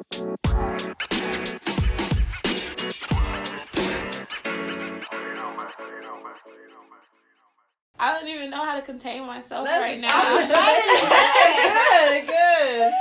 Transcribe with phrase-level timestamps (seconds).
[0.00, 0.04] I
[8.12, 10.08] don't even know how to contain myself Let's- right now.
[12.08, 12.92] good, good.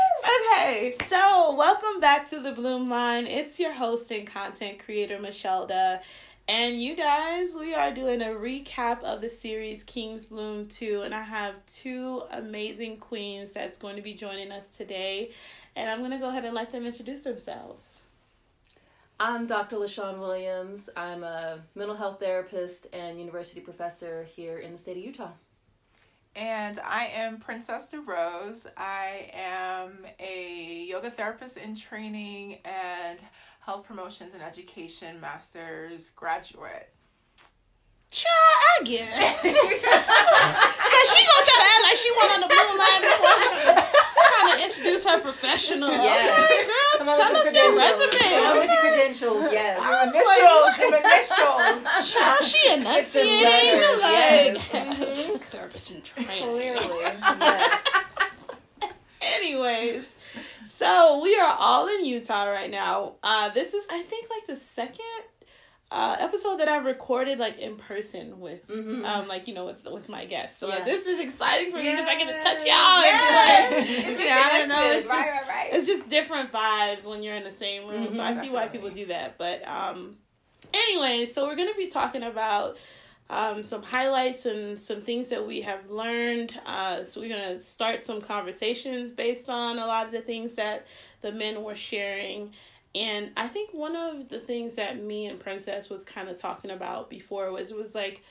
[0.58, 3.28] Okay, so welcome back to the Bloom Line.
[3.28, 6.02] It's your host and content creator, Michelda.
[6.50, 11.02] And you guys, we are doing a recap of the series King's Bloom Too.
[11.02, 15.32] And I have two amazing queens that's going to be joining us today.
[15.76, 18.00] And I'm going to go ahead and let them introduce themselves.
[19.20, 19.76] I'm Dr.
[19.76, 20.90] LaShawn Williams.
[20.96, 25.32] I'm a mental health therapist and university professor here in the state of Utah.
[26.34, 28.68] And I am Princesse DesRose.
[28.78, 33.20] I am a yoga therapist in training and
[33.68, 36.88] health promotions and education master's graduate.
[38.10, 38.32] Child,
[38.80, 39.44] I guess.
[39.44, 43.38] Because she gonna try to act like she went on the Bloom Line before.
[44.32, 45.90] Trying to introduce her professional.
[45.90, 46.32] Yes.
[46.40, 47.78] Okay, girl, tell us your credentials.
[47.78, 48.32] resume.
[48.32, 48.80] Come on with okay?
[48.80, 49.80] credentials, yes.
[49.82, 52.14] I was like, Initials, initials.
[52.14, 55.28] Child, she enunciating letters, like yes.
[55.28, 55.40] Mhm.
[55.42, 56.44] therapist in training.
[56.44, 57.02] Clearly,
[57.42, 57.84] yes.
[59.22, 60.16] Anyways,
[60.66, 63.16] so we are all in Utah right now.
[63.24, 65.00] Uh, this is I think like the second
[65.90, 69.06] uh, episode that I've recorded like in person with Mhm.
[69.06, 70.60] um like you know with with my guests.
[70.60, 70.84] So Yeah.
[70.84, 73.74] this is exciting for me because I get to touch y'all Yes.
[74.04, 74.92] and be like, yeah, I don't know.
[74.92, 75.70] It's right, just, right, right.
[75.74, 78.12] it's just different vibes when you're in the same room.
[78.12, 78.42] So I Mhm.
[78.42, 79.38] see why people do that.
[79.38, 80.18] But um
[80.74, 82.78] anyway, so we're gonna be talking about
[83.30, 86.60] um, some highlights and some things that we have learned.
[86.66, 90.86] Uh, so we're gonna start some conversations based on a lot of the things that
[91.22, 92.52] the men were sharing.
[92.96, 96.72] And I think one of the things that me and Princesse was kind of talking
[96.72, 98.24] about before was was like,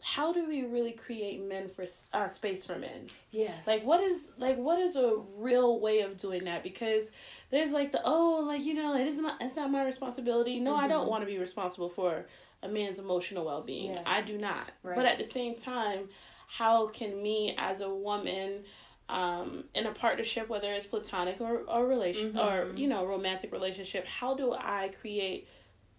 [0.00, 3.06] how do we really create men for uh, space for men?
[3.30, 3.66] Yes.
[3.66, 6.62] Like what is like what is a real way of doing that?
[6.64, 7.12] Because
[7.50, 10.58] there's like the oh like you know it is my it's not my responsibility.
[10.58, 11.10] No, I don't Mhm.
[11.10, 12.26] want to be responsible for
[12.62, 13.92] a man's emotional well being.
[13.92, 14.02] Yeah.
[14.06, 14.70] I do not.
[14.82, 14.96] Right.
[14.96, 16.08] But at the same time,
[16.46, 18.64] how can me as a woman
[19.08, 22.78] um, in a partnership, whether it's platonic or or relation or Mhm.
[22.78, 25.48] you know romantic relationship, how do I create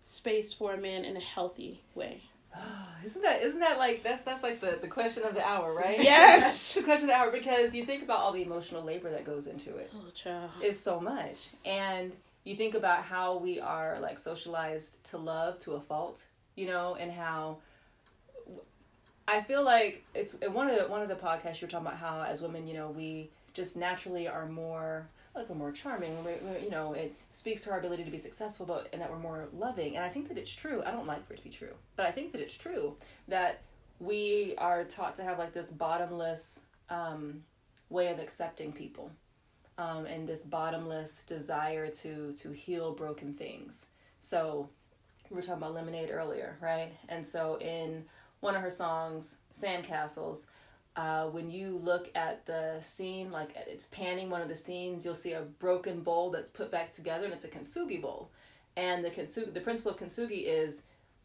[0.04, 2.22] space for a man in a healthy way?
[3.06, 6.00] isn't that isn't that like that's that's like the, the question of the hour, right?
[6.04, 6.74] Yes.
[6.76, 9.48] the question of the hour because you think about all the emotional labor that goes
[9.48, 9.92] into it.
[9.96, 10.50] Oh, child.
[10.64, 11.50] is so much.
[11.66, 16.26] And you think about how we are like socialized to love to a fault,
[16.56, 17.58] you know, and how
[19.28, 21.98] I feel like it's one of the one of the podcasts you were talking about
[21.98, 26.60] how as women, you know, we just naturally are more like we're more charming, we're,
[26.60, 29.48] you know, it speaks to our ability to be successful, but and that we're more
[29.54, 29.96] loving.
[29.96, 30.84] And I think that it's true.
[30.86, 32.96] I don't like for it to be true, but I think that it's true
[33.28, 33.62] that
[34.00, 36.60] we are taught to have like this bottomless
[36.90, 37.44] um,
[37.90, 39.10] way of accepting people
[39.78, 43.88] um, and this bottomless desire to to heal broken things.
[44.22, 44.70] So
[45.34, 46.92] we were talking about lemonade earlier, right?
[47.10, 48.06] And so in
[48.42, 50.46] one of her songs, Sandcastles,
[50.96, 55.16] uh, when you look at the scene, like it's panning one of the scenes, you'll
[55.16, 58.30] see a broken bowl that's put back together, and it's a kintsugi bowl.
[58.78, 60.84] And the kintsugi, the principle of kintsugi is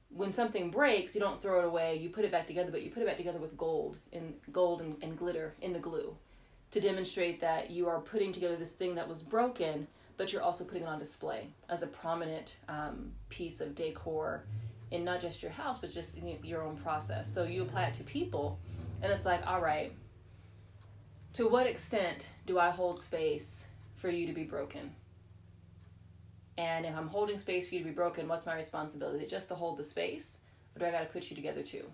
[0.09, 2.91] when something breaks, you don't throw it away, you put it back together, but you
[2.91, 6.17] put it back together with gold and gold and, and glitter in the glue
[6.71, 9.87] to demonstrate that you are putting together this thing that was broken,
[10.19, 14.45] but you're also putting it on display as a prominent um, piece of decor
[14.91, 17.33] in not just your house, but just in your own process.
[17.33, 18.59] So you apply it to people,
[19.01, 19.93] and it's like, all right,
[21.35, 23.65] to what extent do I hold space
[23.97, 24.91] for you to be broken?
[26.59, 29.25] And if I'm holding space for you to be broken, what's my responsibility?
[29.27, 30.39] Just to hold the space,
[30.75, 31.85] or do I got to put you together too?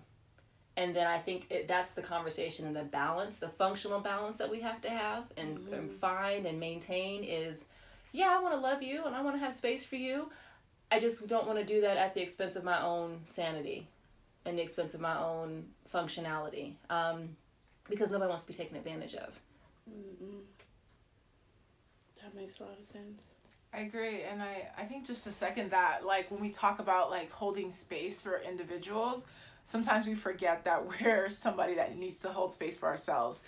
[0.77, 4.49] and then I think it, that's the conversation and the balance, the functional balance that
[4.49, 7.63] we have to have and, and find and maintain is,
[8.15, 10.29] yeah, I want to love you and I want to have space for you.
[10.91, 13.87] I just don't want to do that at the expense of my own sanity
[14.45, 17.35] and the expense of my own functionality um,
[17.89, 19.33] because nobody wants to be taken advantage of.
[19.89, 20.41] Mm-mm.
[22.21, 23.33] That makes a lot of sense.
[23.73, 27.09] I agree, and I I think just to second that, like when we talk about
[27.09, 29.27] like holding space for individuals,
[29.65, 33.43] sometimes we forget that we're somebody that needs to hold space for ourselves.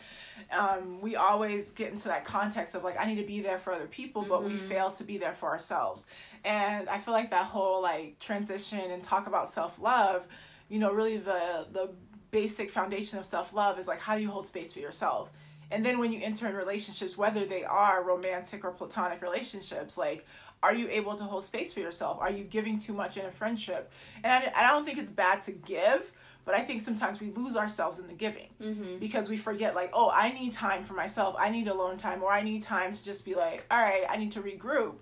[0.51, 3.73] Um, we always get into that context of like I need to be there for
[3.73, 4.59] other people, but we Mhm.
[4.69, 6.05] fail to be there for ourselves.
[6.43, 10.27] And I feel like that whole like transition and talk about self love,
[10.69, 11.89] you know, really the the
[12.31, 15.31] basic foundation of self love is like how do you hold space for yourself.
[15.69, 20.25] And then when you enter in relationships, whether they are romantic or platonic relationships, like,
[20.63, 22.17] are you able to hold space for yourself?
[22.19, 23.91] Are you giving too much in a friendship?
[24.23, 26.11] And I, I don't think it's bad to give,
[26.45, 28.97] but I think sometimes we lose ourselves in the giving Mm-hmm.
[28.99, 31.35] because we forget, like, oh, I need time for myself.
[31.37, 34.17] I need alone time, or I need time to just be like, all right, I
[34.17, 34.95] need to regroup.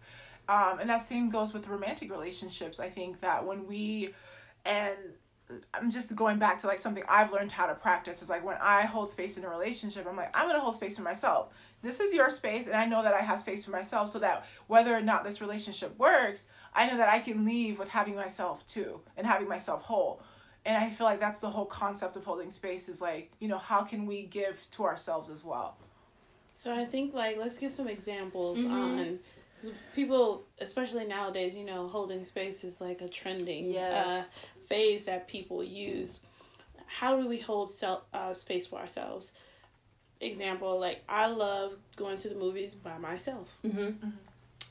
[0.48, 2.80] Um, and that same goes with romantic relationships.
[2.80, 4.13] I think that when we,
[4.66, 4.96] and
[5.74, 8.57] I'm just going back to like something I've learned how to practice is like when
[8.62, 11.50] I hold space in a relationship, I'm like, I'm going to hold space for myself.
[11.85, 14.47] This is your space, and I know that I have space for myself so that
[14.65, 18.65] whether or not this relationship works, I know that I can leave with having myself
[18.65, 20.19] too and having myself whole.
[20.65, 23.59] And I feel like that's the whole concept of holding space is like, you know,
[23.59, 25.77] how can we give to ourselves as well?
[26.55, 28.71] So I think like let's give some examples Mhm.
[28.71, 29.19] on
[29.53, 34.07] because people, especially nowadays, you know, holding space is like a trending Yes.
[34.07, 34.23] uh,
[34.65, 36.21] phase that people use.
[36.87, 39.33] How do we hold self uh, space for ourselves?
[40.21, 43.50] Example, like I love going to the movies by myself.
[43.65, 44.09] Mm-hmm.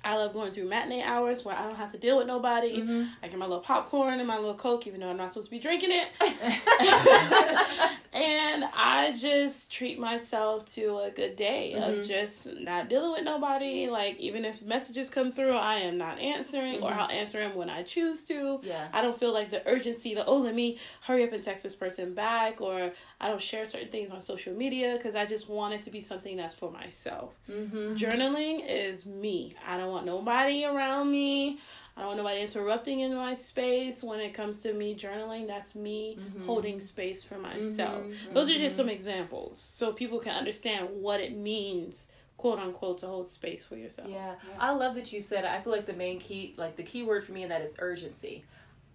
[0.04, 2.80] I love going through matinee hours where I don't have to deal with nobody.
[2.80, 3.04] Mm-hmm.
[3.22, 5.50] I get my little popcorn and my little coke, even though I'm not supposed to
[5.50, 6.08] be drinking it.
[8.14, 12.00] and I just treat myself to a good day Mhm.
[12.00, 13.88] of just not dealing with nobody.
[13.88, 16.96] Like even if messages come through, I am not answering, or Mhm.
[16.98, 18.60] I'll answer them when I choose to.
[18.62, 18.88] Yeah.
[18.92, 21.74] I don't feel like the urgency to oh let me hurry up and text this
[21.74, 25.74] person back, or I don't share certain things on social media because I just want
[25.74, 27.32] it to be something that's for myself.
[27.50, 27.94] Mm-hmm.
[27.94, 29.54] Journaling is me.
[29.66, 31.58] I don't want nobody around me.
[31.96, 35.46] I don't want nobody interrupting in my space when it comes to me journaling.
[35.46, 36.44] That's me Mhm.
[36.46, 38.04] holding space for myself.
[38.04, 38.34] Mhm.
[38.34, 38.78] Those are just Mhm.
[38.78, 43.76] some examples so people can understand what it means, quote unquote, to hold space for
[43.76, 44.08] yourself.
[44.10, 44.34] Yeah.
[44.58, 45.44] I love that you said.
[45.44, 47.76] I feel like the main key, like the key word for me in that is
[47.78, 48.44] urgency.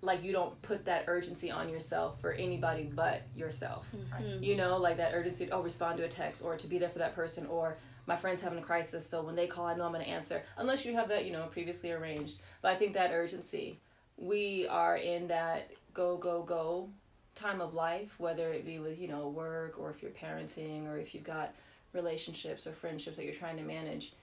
[0.01, 3.85] Like you don't put that urgency on yourself for anybody but yourself.
[3.95, 4.43] Mhm.
[4.43, 6.89] You know, like that urgency to oh respond to a text or to be there
[6.89, 7.77] for that person or
[8.09, 10.41] my friend's having a crisis, so when they call, I know I'm going to answer.
[10.57, 12.39] Unless you have that, you know, previously arranged.
[12.63, 13.79] But I think that urgency,
[14.17, 16.89] we are in that go go go
[17.35, 20.97] time of life, whether it be with you know work or if you're parenting or
[20.97, 21.53] if you've got
[21.93, 24.13] relationships or friendships that you're trying to manage.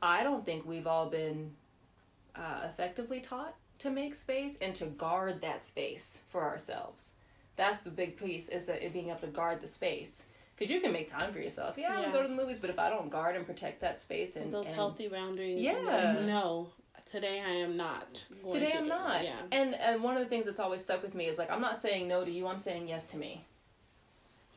[0.00, 1.50] I don't think we've all been
[2.36, 7.10] uh, effectively taught to make space and to guard that space for ourselves.
[7.56, 10.22] That's the big piece is that it being able to guard the space.
[10.56, 11.76] Because you can make time for yourself.
[11.76, 12.06] Yeah, I Yeah.
[12.06, 14.50] would go to the movies, but if I don't guard and protect that space and
[14.52, 15.60] Those and healthy boundaries.
[15.60, 15.72] Yeah.
[16.16, 16.68] like, no,
[17.04, 18.24] today I am not.
[18.52, 19.24] Today to I'm not.
[19.24, 19.40] Yeah.
[19.50, 21.80] And and one of the things that's always stuck with me is like I'm not
[21.80, 22.46] saying no to you.
[22.46, 23.44] I'm saying yes to me.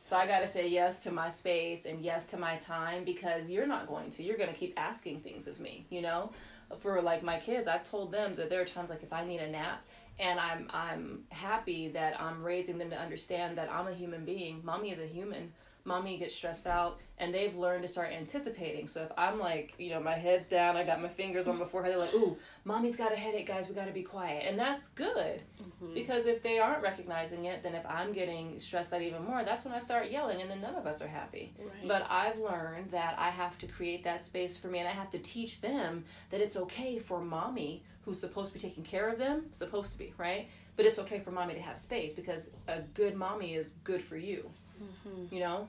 [0.04, 3.50] So I got to say yes to my space and yes to my time because
[3.50, 4.22] you're not going to.
[4.22, 6.30] You're going to keep asking things of me, you know?
[6.78, 9.40] For like my kids, I've told them that there are times like if I need
[9.40, 9.84] a nap
[10.18, 14.60] and I'm I'm happy that I'm raising them to understand that I'm a human being.
[14.64, 15.52] Mommy is a human.
[15.88, 18.86] Mommy gets stressed out and they've learned to start anticipating.
[18.86, 21.64] So if I'm like, you know, my head's down, I got my fingers on my
[21.64, 24.44] forehead, they're like, ooh, mommy's got a headache, guys, we gotta be quiet.
[24.46, 25.40] And that's good.
[25.60, 25.94] Mhm.
[25.94, 29.64] Because if they aren't recognizing it, then if I'm getting stressed out even more, that's
[29.64, 31.52] when I start yelling, and then none of us are happy.
[31.58, 31.88] Right.
[31.88, 35.10] But I've learned that I have to create that space for me, and I have
[35.10, 39.18] to teach them that it's okay for mommy, who's supposed to be taking care of
[39.18, 40.48] them, supposed to be, right?
[40.76, 44.16] But it's okay for mommy to have space because a good mommy is good for
[44.16, 44.48] you,
[44.80, 45.32] Mhm.
[45.32, 45.68] you know?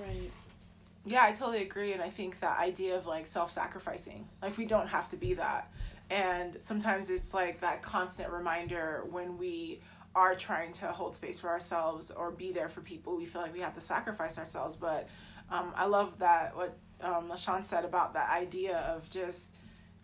[0.00, 0.30] Right.
[1.04, 1.92] Yeah, I totally agree.
[1.92, 5.34] And I think that idea of like self sacrificing, like we don't have to be
[5.34, 5.70] that.
[6.10, 9.80] And sometimes it's like that constant reminder when we
[10.14, 13.52] are trying to hold space for ourselves or be there for people, we feel like
[13.52, 14.76] we have to sacrifice ourselves.
[14.76, 15.08] But
[15.50, 19.54] um, I love that what um, LaShawn said about that idea of just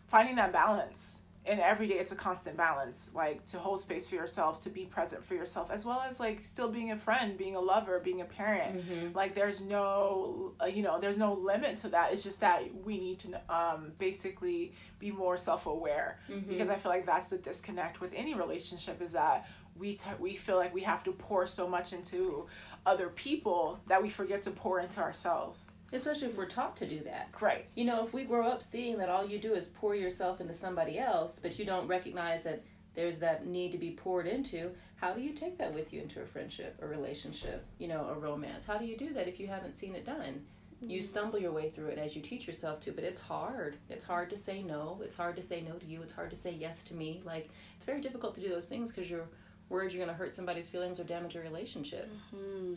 [0.08, 1.20] finding that balance.
[1.46, 4.86] And every day it's a constant balance, like to hold space for yourself, to be
[4.86, 8.22] present for yourself, as well as like still being a friend, being a lover, being
[8.22, 9.14] a parent Mm-hmm.
[9.16, 12.98] like there's no uh, you know there's no limit to that it's just that we
[12.98, 16.48] need to um basically be more self-aware Mm-hmm.
[16.48, 19.46] because i feel like that's the disconnect with any relationship is that
[19.76, 22.46] we t- we feel like we have to pour so much into
[22.86, 27.00] other people that we forget to pour into ourselves Especially if we're taught to do
[27.04, 27.28] that.
[27.40, 30.40] right You know, if we grow up seeing that all you do is pour yourself
[30.40, 32.62] into somebody else, but you don't recognize that
[32.94, 36.20] there's that need to be poured into, how do you take that with you into
[36.22, 38.64] a friendship, a relationship, you know, a romance?
[38.64, 40.44] How do you do that if you haven't seen it done?
[40.80, 43.76] You stumble your way through it as you teach yourself to, but it's hard.
[43.88, 45.00] It's hard to say no.
[45.02, 46.02] It's hard to say no to you.
[46.02, 47.22] It's hard to say yes to me.
[47.24, 49.26] Like, it's very difficult to do those things because you're
[49.70, 52.10] worried you're going to hurt somebody's feelings or damage a relationship.
[52.30, 52.74] Hmm.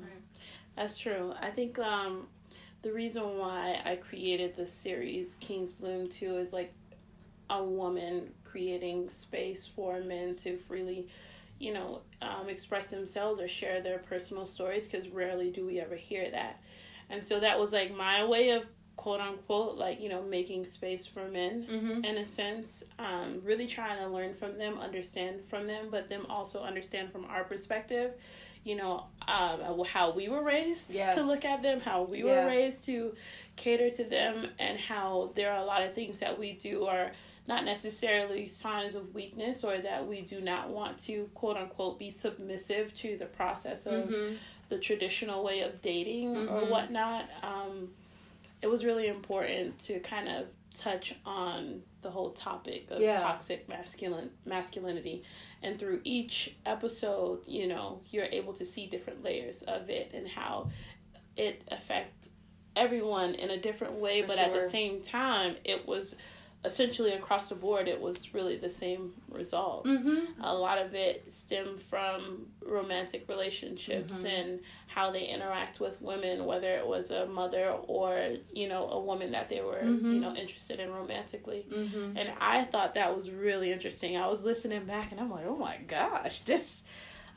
[0.76, 1.34] That's true.
[1.42, 2.28] I think um,
[2.88, 6.74] the reason why I created this series, King's Bloom, Too, is like
[7.50, 11.08] a woman creating space for men to freely,
[11.60, 15.96] you know, um, express themselves or share their personal stories because rarely do we ever
[15.96, 16.62] hear that.
[17.10, 18.66] And so that was like my way of
[18.96, 22.04] quote unquote like you know making space for men Mm-hmm.
[22.04, 26.26] in a sense um, really trying to learn from them understand from them but them
[26.30, 28.14] also understand from our perspective
[28.68, 31.14] you know uh, how we were raised Yeah.
[31.16, 32.44] to look at them how we Yeah.
[32.44, 33.16] were raised to
[33.56, 37.12] cater to them and how there are a lot of things that we do are
[37.48, 42.10] not necessarily signs of weakness or that we do not want to quote unquote be
[42.10, 44.36] submissive to the process of Mm-hmm.
[44.70, 46.70] the traditional way of dating or Mhm.
[46.70, 47.24] whatnot.
[47.42, 47.94] Um,
[48.62, 50.48] it was really important to kind of
[50.78, 53.16] touch on the whole topic of Yeah.
[53.20, 55.24] toxic masculine masculinity,
[55.64, 60.28] and through each episode, you know, you're able to see different layers of it and
[60.28, 60.70] how
[61.36, 62.30] it affects
[62.76, 64.22] everyone in a different way.
[64.22, 66.16] For but at the same time, it was
[66.66, 67.88] essentially across the board.
[67.88, 70.42] It was really the same result Mm-hmm.
[70.42, 74.26] a lot of it stemmed from romantic relationships Mm-hmm.
[74.28, 79.00] and how they interact with women whether it was a mother or you know a
[79.00, 80.16] woman that they were Mhm.
[80.16, 82.18] you know interested in romantically Mm-hmm.
[82.18, 85.56] and i thought that was really interesting i was listening back and i'm like oh
[85.56, 86.82] my gosh this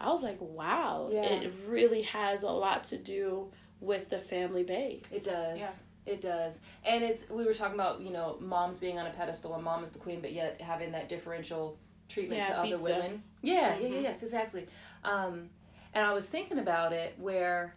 [0.00, 1.24] i was like wow Yeah.
[1.26, 3.50] it really has a lot to do
[3.80, 5.58] with the family base It does.
[5.58, 5.72] Yeah.
[6.10, 6.58] It does.
[6.84, 9.84] And it's we were talking about, you know, moms being on a pedestal and mom
[9.84, 13.22] is the queen, but yet having that differential treatment Yeah, to other women.
[13.42, 14.66] Yeah, yeah, yeah, yes, exactly.
[15.04, 15.50] Um,
[15.94, 17.76] and I was thinking about it where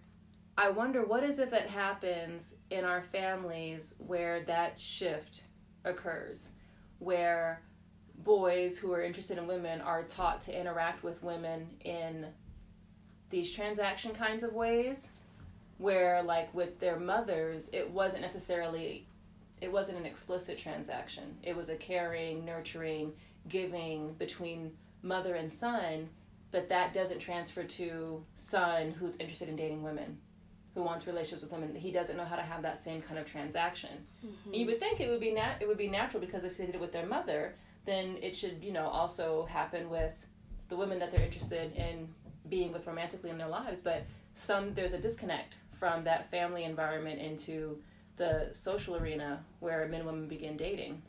[0.58, 5.44] I wonder what is it that happens in our families where that shift
[5.86, 6.50] occurs,
[6.98, 7.62] where
[8.18, 12.26] boys who are interested in women are taught to interact with women in
[13.30, 15.10] these transaction kinds of ways
[15.78, 19.08] where like with their mothers it wasn't necessarily
[19.62, 21.38] it wasn't an explicit transaction.
[21.42, 23.14] It was a caring nurturing
[23.48, 26.10] giving between mother and son
[26.52, 30.18] but that doesn't transfer to son who's interested in dating women
[30.76, 31.76] who wants relationships with women.
[31.76, 33.90] He doesn't know how to have that same kind of transaction.
[34.46, 36.66] And you would think it would be nat- it would be natural because if they
[36.66, 37.54] did it with their mother
[37.86, 40.14] then it should you know also happen with
[40.70, 42.08] the women that they're interested in
[42.50, 43.82] being with romantically in their lives.
[43.82, 47.78] But some there's a disconnect from that family environment into
[48.16, 51.02] the social arena where men and women begin dating.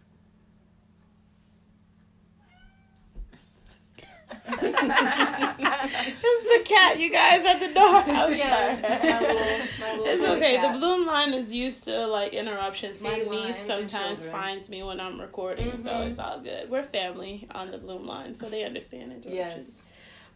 [4.48, 10.06] it's the cat you guys at the door i'm Yes, sorry my little- my little
[10.06, 10.56] it's okay.
[10.56, 10.72] cat.
[10.72, 13.00] The bloom line is used to like interruptions.
[13.00, 16.08] My Felines niece sometimes finds me when I'm recording, so Mhm.
[16.10, 16.68] it's all good.
[16.68, 19.68] We're family on the bloom line, so they understand interruptions.
[19.68, 19.82] Yes.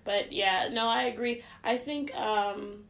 [0.04, 1.42] But yeah, no, I agree.
[1.64, 2.84] I think um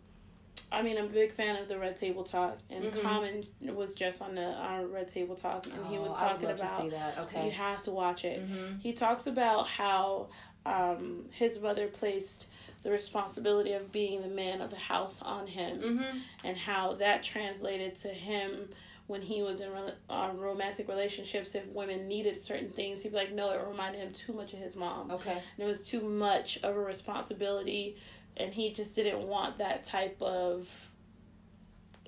[0.70, 3.02] I mean I'm a big fan of the Red Table Talk and Mhm.
[3.02, 4.54] Common was just on the
[4.90, 7.44] Red Table Talk and he was Oh, talking about see that.
[7.44, 8.46] you have to watch it.
[8.46, 8.80] Mhm.
[8.80, 10.28] He talks about how
[10.66, 12.46] um, his mother placed
[12.82, 16.20] the responsibility of being the man of the house on him, Mhm.
[16.44, 18.68] and how that translated to him
[19.06, 19.70] when he was in
[20.10, 21.54] uh, romantic relationships.
[21.54, 24.58] If women needed certain things, he'd be like, "No, it reminded him too much of
[24.58, 25.10] his mom.
[25.10, 25.32] Okay.
[25.32, 27.96] And it was too much of a responsibility,
[28.38, 30.92] and he just didn't want that type of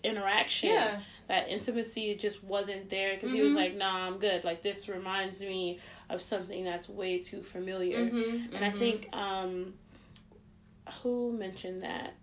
[0.03, 1.01] interaction." Yeah.
[1.29, 3.57] that intimacy just wasn't there because he was Mhm.
[3.57, 4.45] like, "Nah, I'm good.
[4.45, 8.55] Like this reminds me of something that's way too familiar." Mhm.
[8.55, 8.79] And I Mhm.
[8.79, 9.75] think um,
[11.03, 12.15] who mentioned that?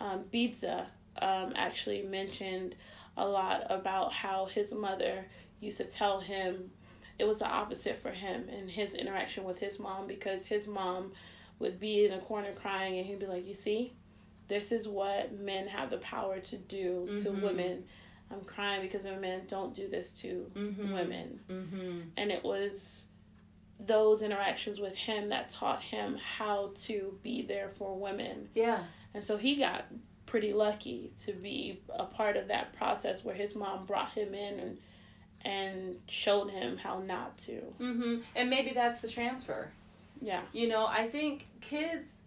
[0.00, 0.86] Um, Pizza
[1.20, 2.76] um, actually mentioned
[3.16, 5.26] a lot about how his mother
[5.60, 6.70] used to tell him
[7.18, 11.12] it was the opposite for him and his interaction with his mom because his mom
[11.62, 13.92] would be in a corner crying and he'd be like, "You see,
[14.48, 17.42] this is what men have the power to do to Mhm.
[17.42, 17.84] women.
[18.30, 20.92] I'm crying because men don't do this to Mhm.
[20.92, 22.10] women." Mhm.
[22.16, 23.06] and it was
[23.80, 28.84] those interactions with him that taught him how to be there for women Yeah.
[29.14, 29.86] and so he got
[30.26, 34.58] pretty lucky to be a part of that process where his mom brought him in
[34.60, 34.78] and
[35.44, 39.72] and showed him how not to hmm And maybe that's the transfer.
[40.22, 42.22] Yeah You know, I think kids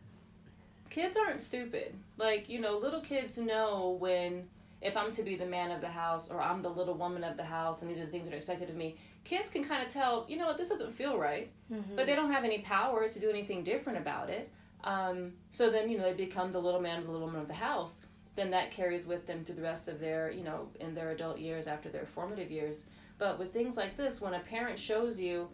[0.90, 1.94] kids aren't stupid.
[2.18, 4.48] Like, you know, little kids know when
[4.82, 7.38] if I'm to be the man of the house or I'm the little woman of
[7.38, 9.86] the house and these are the things that are expected of me, kids can kind
[9.86, 11.50] of tell, you know what, this doesn't feel right.
[11.96, 14.52] But they don't have any power to do anything different about it.
[14.84, 17.48] Um, so then, you know, they become the little man or the little woman of
[17.48, 18.02] the house.
[18.36, 21.40] Then that carries with them through the rest of their, you know, in their adult
[21.40, 22.84] years after their formative years.
[23.18, 25.48] But with things like this, when a parent shows you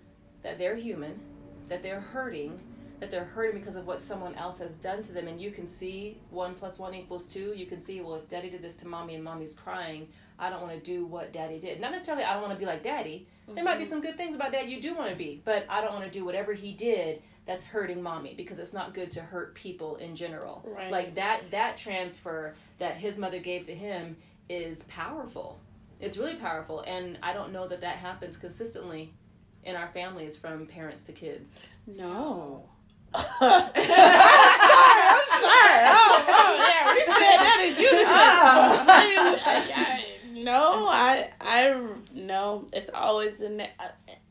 [0.43, 1.17] that they're human,
[1.70, 2.60] that they're hurting,
[3.00, 5.68] that they're hurting because of what someone else has done to them, and you can
[5.68, 8.88] see one plus one equals two, you can see, well, if daddy did this to
[8.88, 11.80] mommy and mommy's crying, I don't want to do what daddy did.
[11.80, 13.27] Not necessarily I don't want to be like daddy.
[13.53, 13.89] There might be mm-hmm.
[13.89, 16.12] some good things about dad you do want to be, but I don't want to
[16.12, 20.15] do whatever he did that's hurting mommy because it's not good to hurt people in
[20.15, 20.63] general.
[20.65, 20.91] Right.
[20.91, 24.15] Like that that transfer that his mother gave to him
[24.50, 25.60] is powerful.
[26.00, 29.13] It's really powerful, and I don't know that that happens consistently
[29.63, 31.62] in our families from parents to kids.
[31.88, 32.63] No.
[33.13, 33.72] I'm sorry.
[33.75, 35.82] I'm sorry.
[35.88, 38.08] Oh, oh yeah, we said that in unison.
[38.88, 42.68] I mean, I, I, no, I, I, no.
[42.74, 43.68] It's always in,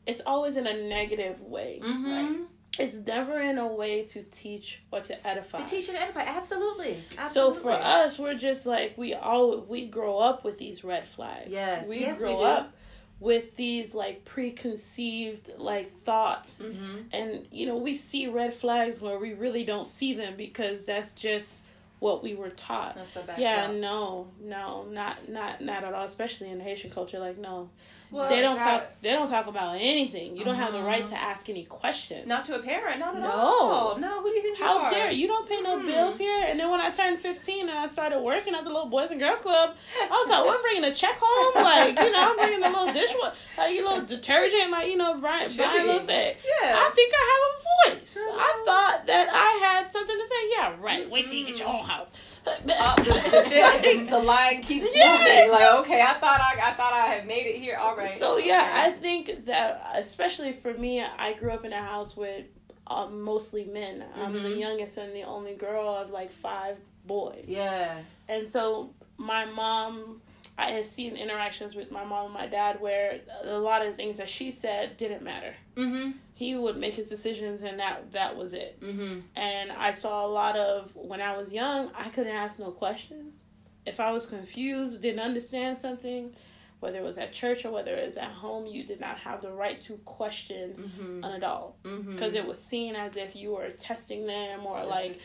[0.07, 1.79] it's always in a negative way.
[1.83, 2.43] Mm-hmm.
[2.79, 5.59] It's never in a way to teach or to edify.
[5.61, 6.97] To teach and edify, absolutely.
[7.27, 11.49] So for us, we're just like we all we grow up with these red flags.
[11.49, 12.43] Yes, we yes, we grow do.
[12.43, 12.73] up
[13.21, 16.97] with these like preconceived like thoughts, Mm-hmm.
[17.13, 21.13] and you know we see red flags where we really don't see them because that's
[21.13, 21.65] just
[21.99, 22.95] what we were taught.
[22.95, 26.03] That's the Yeah, no, no, not not not at all.
[26.03, 27.69] Especially in Haitian culture, like no,
[28.11, 28.87] Well, they don't that- talk.
[29.01, 30.35] They don't talk about anything.
[30.35, 31.09] You don't have the right Mhm.
[31.09, 32.27] to ask any questions.
[32.27, 33.29] Not to a parent, not at No.
[33.31, 33.97] all.
[33.97, 34.89] No, who do you think you How are?
[34.89, 35.27] dare you?
[35.27, 35.85] Don't pay no Hmm.
[35.87, 36.43] bills here.
[36.47, 39.19] And then when I turned 15 and I started working at the little Boys and
[39.19, 41.63] Girls Club, I was like, well, I'm bringing a check home.
[41.63, 45.13] Like, you know, I'm bringing a little dishwasher, like, you know, detergent, like, you know,
[45.15, 46.75] Brian, Brian will say, Yeah.
[46.85, 48.13] I think I have a voice.
[48.15, 48.35] Girl.
[48.37, 50.49] I thought that I had something to say.
[50.57, 51.09] Yeah, right.
[51.09, 52.09] Wait till you get your own house.
[52.45, 55.51] Uh, the, the, the line keeps Yeah, moving.
[55.51, 57.77] Like, okay, I thought I, I thought I had made it here.
[57.77, 58.07] All right.
[58.07, 58.71] So yeah.
[58.73, 62.45] I think that especially for me, I grew up in a house with
[62.87, 64.03] um, mostly men.
[64.15, 64.59] I'm the Mhm.
[64.59, 67.45] youngest and the only girl of like five boys.
[67.47, 67.99] yeah.
[68.27, 70.21] And so my mom,
[70.57, 73.95] I had seen interactions with my mom and my dad where a lot of the
[73.97, 75.53] things that she said didn't matter.
[75.75, 76.11] Mm-hmm.
[76.41, 78.81] He would make his decisions and that that was it.
[78.81, 79.19] Mm-hmm.
[79.35, 83.37] And I saw a lot of when I was young, I couldn't ask no questions.
[83.85, 86.33] If I was confused, didn't understand something,
[86.81, 89.41] whether it was at church or whether it was at home, you did not have
[89.41, 91.23] the right to question Mm-hmm.
[91.23, 92.11] an adult Mm-hmm.
[92.11, 95.15] because it was seen as if you were testing them or like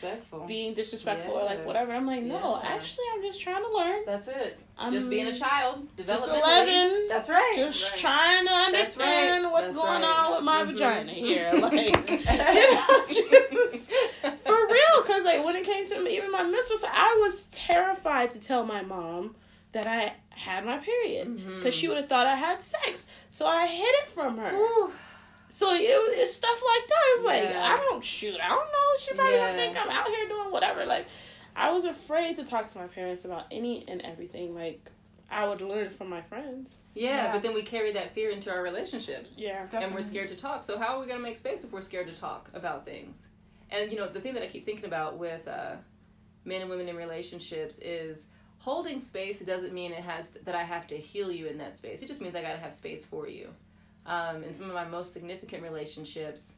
[0.47, 1.91] being disrespectful or like whatever.
[1.93, 2.69] I'm like, no, Yeah.
[2.69, 3.99] actually, I'm just trying to learn.
[4.05, 4.57] That's it.
[4.79, 5.87] I'm just being a child.
[6.05, 7.53] just 11, That's right.
[7.57, 7.99] just Right.
[8.01, 9.51] trying to understand right.
[9.51, 10.25] what's That's going right.
[10.25, 10.67] on with my Mhm.
[10.67, 11.51] vagina here.
[11.59, 13.91] Like, you know, just
[14.45, 15.01] for real.
[15.01, 18.63] Because like when it came to me, even my mistress, I was terrified to tell
[18.65, 19.35] my mom
[19.73, 23.07] that I had my period because she would have thought I had sex.
[23.31, 24.49] So I hid it from her.
[24.49, 24.91] Whew.
[25.49, 27.03] So it, was- it's stuff like that.
[27.15, 27.73] It's like Yeah.
[27.73, 28.35] I don't shoot.
[28.41, 28.97] I don't know.
[28.99, 29.47] She probably Yeah.
[29.47, 30.85] don't think I'm out here doing whatever.
[30.85, 31.07] Like
[31.55, 34.55] I was afraid to talk to my parents about any and everything.
[34.55, 34.89] Like
[35.29, 36.81] I would learn from my friends.
[36.95, 37.31] Yeah, Yeah.
[37.33, 39.33] but then we carry that fear into our relationships.
[39.37, 39.67] Yeah.
[39.73, 40.63] and we're scared to talk.
[40.63, 43.17] So how are we going to make space if we're scared to talk about things?
[43.69, 45.75] And you know, the thing that I keep thinking about with uh,
[46.45, 48.25] men and women in relationships is
[48.59, 52.01] holding space doesn't mean it has that I have to heal you in that space.
[52.01, 53.49] It just means I got to have space for you.
[54.05, 56.53] Um, in some of my most significant relationships,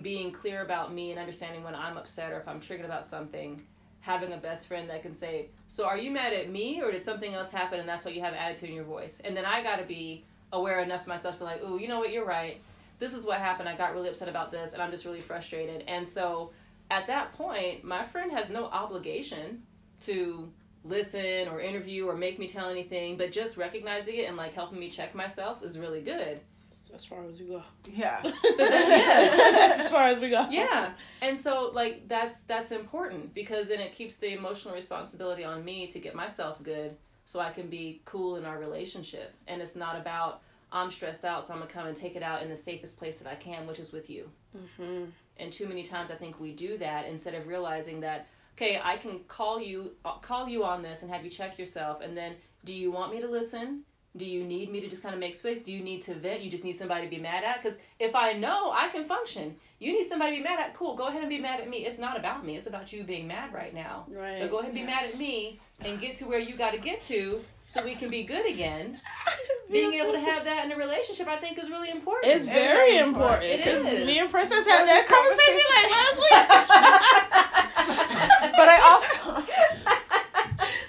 [0.00, 3.62] being clear about me and understanding when I'm upset or if I'm triggered about something,
[4.00, 7.04] having a best friend that can say, "So are you mad at me, or did
[7.04, 9.62] something else happen, and that's why you have attitude in your voice?" And then I
[9.62, 12.12] got to be aware enough of myself to be like, "Oh, you know what?
[12.12, 12.60] You're right.
[12.98, 13.68] This is what happened.
[13.68, 16.52] I got really upset about this, and I'm just really frustrated." And so,
[16.90, 19.62] at that point, my friend has no obligation
[20.02, 20.52] to
[20.84, 24.78] listen or interview or make me tell anything, but just recognizing it and like helping
[24.78, 26.40] me check myself is really good.
[26.92, 27.62] As far as we go.
[27.90, 28.20] Yeah.
[28.22, 30.46] That's as far as we go.
[30.50, 30.92] yeah
[31.22, 35.86] and so like that's that's important because then it keeps the emotional responsibility on me
[35.88, 39.96] to get myself good so i can be cool in our relationship and it's not
[39.96, 40.42] about
[40.72, 43.18] i'm stressed out so i'm gonna come and take it out in the safest place
[43.18, 44.28] that i can which is with you
[44.76, 45.04] hmm
[45.38, 48.96] and too many times i think we do that instead of realizing that okay i
[48.96, 52.34] can call you uh, call you on this and have you check yourself and then
[52.64, 53.82] do you want me to listen?
[54.16, 55.60] Do you need me to just kind of make space?
[55.62, 56.40] Do you need to vent?
[56.40, 57.62] You just need somebody to be mad at?
[57.62, 59.54] Because if i know i can function.
[59.80, 60.72] You need somebody to be mad at?
[60.72, 61.84] Cool go ahead and be mad at me.
[61.84, 64.06] It's not about me it's about you being mad right now.
[64.08, 64.40] Right.
[64.40, 64.86] but go ahead and be Yeah.
[64.86, 68.08] mad at me and get to where you got to get to so we can
[68.08, 68.98] be good again.
[69.70, 72.32] Being able to have that in a relationship i think is really important.
[72.34, 73.44] It's very important.
[73.44, 74.06] It 'cause is.
[74.06, 77.70] Me and Princesse had that conversation like last week.
[78.56, 79.42] But I also.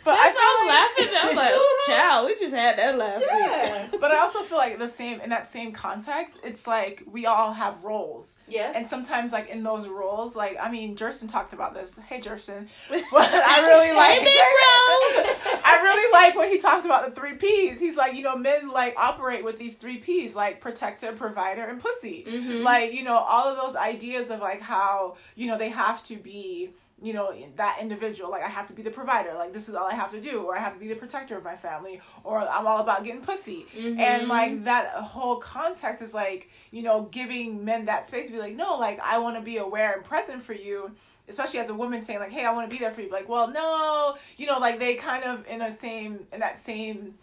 [0.03, 1.17] But I That's feel I'm laughing.
[1.17, 4.59] I was like, "Oh, child, we just had that last yeah But I also feel
[4.59, 8.37] like the same in that same context, it's like we all have roles.
[8.47, 11.97] yes And sometimes like in those roles, like I mean Jerson talked about this.
[12.07, 12.69] Hey Jerson.
[13.11, 15.61] But I really like big bro.
[15.65, 17.79] I really like when he talked about the three P's.
[17.79, 21.81] He's like, you know, men like operate with these three P's, like protector, provider, and
[21.81, 22.25] pussy.
[22.27, 22.61] Mhm.
[22.61, 26.15] Like, you know, all of those ideas of like how, you know, they have to
[26.15, 26.69] be,
[27.01, 28.31] you know, that individual.
[28.31, 29.33] Like, I have to be the provider.
[29.33, 30.43] Like, this is all I have to do.
[30.43, 31.99] Or I have to be the protector of my family.
[32.23, 33.65] Or I'm all about getting pussy.
[33.75, 33.99] Mhm.
[33.99, 38.39] And like that whole context is like, you know, giving men that space to be
[38.39, 40.91] like, no, like, I want to be aware and present for you
[41.27, 43.27] especially as a woman saying like hey i want to be there for you like
[43.27, 47.15] well no you know like they kind of in a same in that same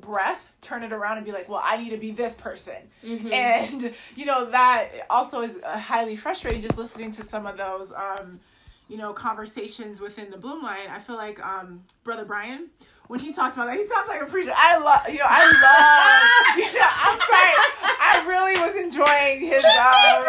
[0.00, 2.74] breath turn it around and be like well i need to be this person
[3.04, 3.32] Mhm.
[3.32, 7.92] and you know that also is uh, highly frustrating just listening to some of those
[7.92, 8.40] um
[8.88, 12.68] you know conversations within the bloom line i feel like um brother brian
[13.08, 15.44] when he talked about that he sounds like a preacher i love you know i
[15.46, 17.54] love you know, i'm sorry
[18.00, 20.22] i really was enjoying his um,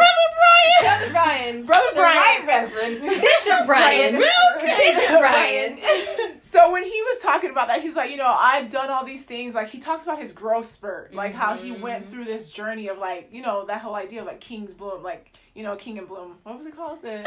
[0.88, 1.66] Brother Brian.
[1.66, 2.46] Brother the Brian.
[2.46, 3.02] Right Reverend.
[3.02, 4.14] Bishop Brian.
[4.16, 5.78] Bishop Brian.
[6.58, 9.26] so when he was talking about that he's like you know i've done all these
[9.26, 9.54] things.
[9.54, 12.12] Like he talks about his growth spurt like how he went mm-hmm.
[12.14, 15.34] through this journey of like you know that whole idea of like king's bloom like
[15.54, 16.38] you know king and bloom.
[16.44, 17.02] What was it called?
[17.02, 17.24] The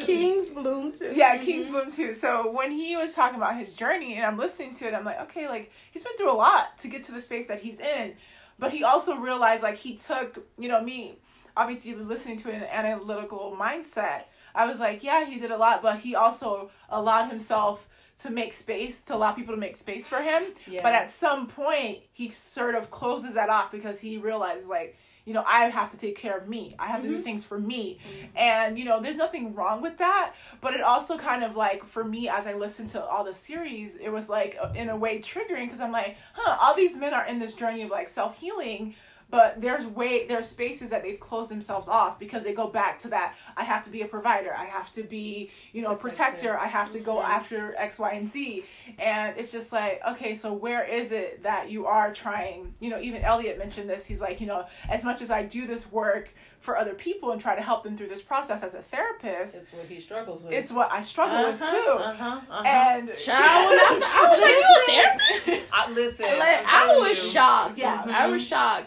[0.00, 1.12] King's Bloom too.
[1.14, 1.44] yeah mm-hmm.
[1.44, 2.14] king's bloom too.
[2.14, 5.20] So when he was talking about his journey and i'm listening to it i'm like
[5.22, 8.14] okay like he's been through a lot to get to the space that he's in.
[8.58, 11.18] But he also realized like he took you know me
[11.56, 16.00] obviously listening to an analytical mindset i was like yeah he did a lot but
[16.00, 17.88] he also allowed himself
[18.22, 20.42] to make space to allow people to make space for him.
[20.66, 20.82] Yeah.
[20.82, 25.34] but at some point he sort of closes that off because he realizes like you
[25.34, 26.74] know i have to take care of me.
[26.78, 27.22] I have to do mm-hmm.
[27.22, 27.98] things for me.
[28.00, 28.38] Mm-hmm.
[28.38, 30.34] And you know there's nothing wrong with that.
[30.60, 33.96] But it also kind of like for me as i listened to all the series
[33.96, 37.26] it was like in a way triggering because i'm like huh all these men are
[37.26, 38.94] in this journey of like self-healing
[39.28, 43.08] but there's way there's spaces that they've closed themselves off because they go back to
[43.08, 46.50] that i have to be a provider i have to be you know a Protector.
[46.50, 48.64] protector i have to go after x y and z
[49.00, 53.00] and it's just like okay so where is it that you are trying you know
[53.00, 56.28] even elliot mentioned this he's like you know as much as i do this work
[56.60, 59.72] for other people and try to help them through this process as a therapist It's
[59.72, 60.52] what he struggles with.
[60.52, 62.62] it's what i struggle with Uh-huh, too Uh-huh, uh-huh.
[62.64, 65.72] and Child, when I, I was like, you a therapist?
[65.72, 67.30] I, listen, Like, I'm I telling was you.
[67.30, 67.78] shocked.
[67.78, 68.04] Yeah.
[68.08, 68.86] I was shocked.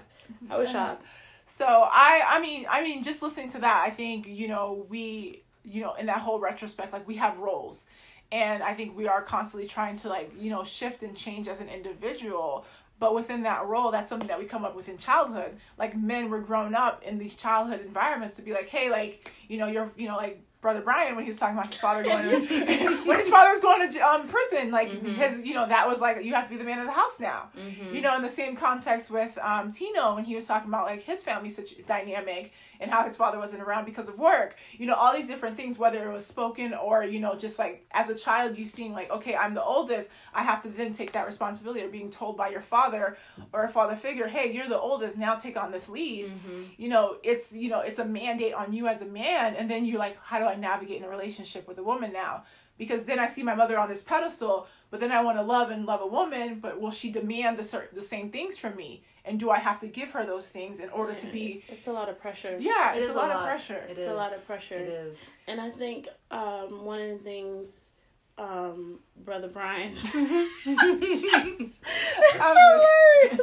[0.49, 1.03] I was shocked.
[1.45, 5.43] So I I mean I mean just listening to that I think you know we
[5.63, 7.87] you know in that whole retrospect like we have roles.
[8.31, 11.59] And I think we are constantly trying to like you know shift and change as
[11.59, 12.65] an individual.
[12.99, 15.57] But within that role that's something that we come up with in childhood.
[15.77, 19.57] Like men were grown up in these childhood environments to be like hey like you
[19.57, 22.23] know you're you know like brother Brian when he was talking about his father going
[22.47, 26.01] to, when his father was going to um prison like his you know that was
[26.01, 27.93] like you have to be the man of the house now Mhm.
[27.93, 31.01] you know, in the same context with um, Tino when he was talking about like
[31.03, 34.55] his family such dynamic and how his father wasn't around because of work.
[34.77, 37.85] You know, all these different things, whether it was spoken or you know, just like
[37.91, 41.11] as a child, you seeing like, okay, I'm the oldest, I have to then take
[41.13, 43.17] that responsibility of being told by your father
[43.53, 46.27] or a father figure, hey, you're the oldest, now take on this lead.
[46.27, 46.61] Mm-hmm.
[46.77, 49.83] You know, it's you know, it's a mandate on you as a man, and then
[49.85, 52.43] you're like, how do I navigate in a relationship with a woman now?
[52.77, 55.69] Because then I see my mother on this pedestal, but then I want to love
[55.69, 59.03] and love a woman, but will she demand the certain the same things from me?
[59.25, 61.63] And do I have to give her those things in order to be?
[61.67, 62.57] It's a lot of pressure.
[62.59, 63.75] Yeah, It it's is a lot, of pressure.
[63.75, 64.07] It It's is.
[64.07, 64.75] a lot of pressure.
[64.75, 65.17] It is.
[65.47, 67.91] And I think um, one of the things
[68.39, 69.93] um, Brother Brian.
[70.15, 71.69] I'm
[72.39, 73.41] hilarious.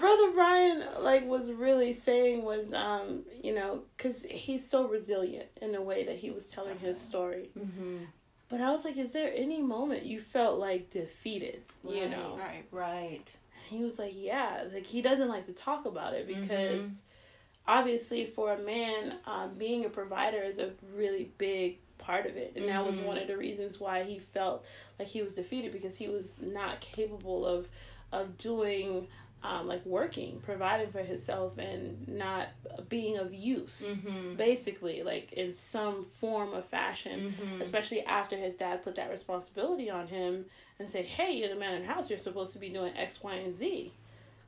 [0.00, 5.72] Brother Brian like was really saying was um, you know, cuz he's so resilient in
[5.72, 7.50] the way that he was telling his story.
[7.58, 8.04] Mm-hmm.
[8.48, 12.10] But I was like, is there any moment you felt like defeated, you Right.
[12.10, 12.36] know?
[12.38, 12.64] Right.
[12.70, 13.22] Right.
[13.54, 17.02] And he was like, yeah, like he doesn't like to talk about it because
[17.66, 22.52] obviously for a man, um, being a provider is a really big part of it.
[22.56, 24.64] And that was one of the reasons why he felt
[24.98, 27.68] like he was defeated because he was not capable of
[28.12, 29.08] of doing
[29.42, 32.48] um, like working, providing for himself and not
[32.88, 33.98] being of use.
[33.98, 34.36] Mm-hmm.
[34.36, 37.60] Basically, like in some form of fashion Mm-hmm.
[37.60, 40.44] especially after his dad put that responsibility on him
[40.78, 42.08] and said, "Hey, you're the man in the house.
[42.10, 43.92] You're supposed to be doing X, Y, and Z."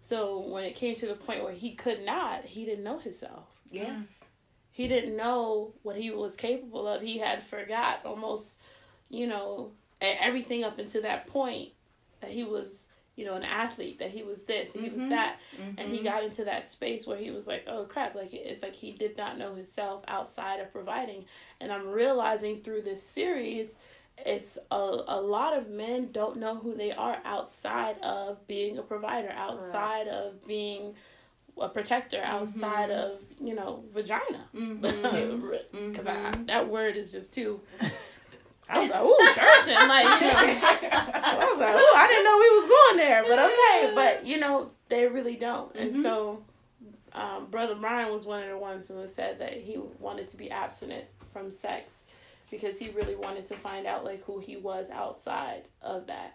[0.00, 3.44] So when it came to the point where he could not, he didn't know himself.
[3.70, 4.02] Yes.
[4.76, 7.00] He didn't know what he was capable of.
[7.00, 8.60] He had forgot almost,
[9.08, 11.70] you know, everything up until that point
[12.20, 13.98] that he was, you know, an athlete.
[14.00, 15.08] That he was this, and he was Mhm.
[15.08, 15.40] that,
[15.78, 15.94] and Mm-hmm.
[15.94, 18.92] he got into that space where he was like, "Oh crap!" Like it's like he
[18.92, 21.24] did not know himself outside of providing.
[21.58, 23.78] And I'm realizing through this series,
[24.26, 24.76] it's a
[25.08, 30.06] a lot of men don't know who they are outside of being a provider, outside
[30.08, 30.94] of being
[31.60, 33.04] a protector, outside Mhm.
[33.04, 34.44] of you know vagina.
[34.54, 35.52] Mm-hmm.
[35.90, 36.04] Because
[36.46, 37.60] that word is just too.
[38.68, 40.34] I was like, ooh, Jerson, like you know.
[40.92, 43.94] I was like, oh, I didn't know we was going there, but okay.
[43.94, 45.74] But you know, they really don't.
[45.76, 46.02] And Mhm.
[46.02, 46.42] so,
[47.12, 50.50] um, Brother Brian was one of the ones who said that he wanted to be
[50.50, 52.04] abstinent from sex
[52.50, 56.34] because he really wanted to find out like who he was outside of that,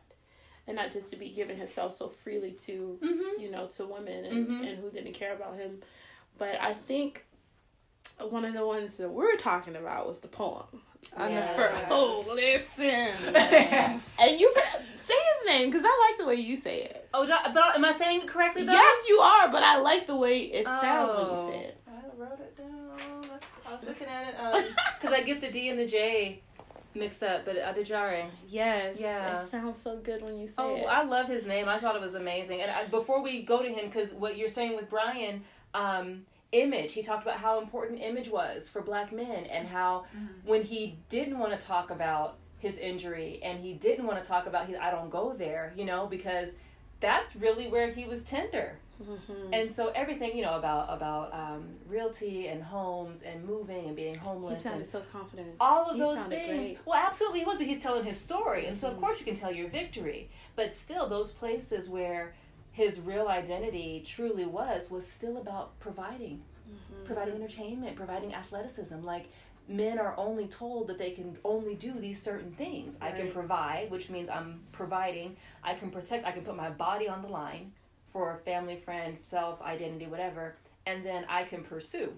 [0.71, 3.41] and not just to be giving himself so freely to Mm-hmm.
[3.41, 4.69] you know to women and, Mhm.
[4.69, 5.81] and who didn't care about him.
[6.37, 7.25] But I think
[8.29, 10.63] one of the ones that we're talking about was the poem.
[11.17, 12.85] On the first, oh, listen.
[13.33, 14.15] yes.
[14.21, 14.53] And you
[14.95, 17.09] say his name because I like the way you say it.
[17.13, 18.71] Oh, do I- but am I saying it correctly though?
[18.71, 21.45] Yes, you are, but I like the way it sounds when Oh.
[21.47, 21.77] you say it.
[21.87, 23.29] I wrote it down.
[23.67, 24.67] I was looking at it
[25.01, 26.41] because I get the D and the J
[26.95, 28.29] mixed up, but Adejare.
[28.47, 28.97] Yes.
[28.99, 29.43] Yeah.
[29.43, 30.85] It sounds so good when you say Oh, it.
[30.85, 31.69] I love his name.
[31.69, 32.61] I thought it was amazing.
[32.61, 36.93] And I, before we go to him, because what you're saying with Brian, um, image.
[36.93, 40.05] He talked about how important image was for black men, and how
[40.45, 44.45] when he didn't want to talk about his injury, and he didn't want to talk
[44.47, 46.49] about his, I don't go there, you know, because
[46.99, 48.77] that's really where he was tender.
[49.01, 49.49] Mhm.
[49.53, 54.15] And so everything, you know, about about um, realty and homes and moving and being
[54.15, 54.59] homeless.
[54.59, 55.55] he sounded and so confident.
[55.59, 56.47] all of He those things.
[56.47, 56.77] great.
[56.85, 58.99] Well, absolutely he was, but he's telling his story, and so of Mhm.
[59.01, 60.29] course you can tell your victory.
[60.55, 62.33] But still, those places where
[62.71, 67.03] his real identity truly was was still about providing, Mhm.
[67.05, 69.01] providing entertainment, providing athleticism.
[69.03, 69.29] Like
[69.67, 72.97] men are only told that they can only do these certain things.
[73.01, 75.35] I can provide, which means I'm providing.
[75.63, 76.25] I can protect.
[76.25, 77.73] I can put my body on the line
[78.11, 82.13] for family, friend, self, identity, whatever, and then I can pursue.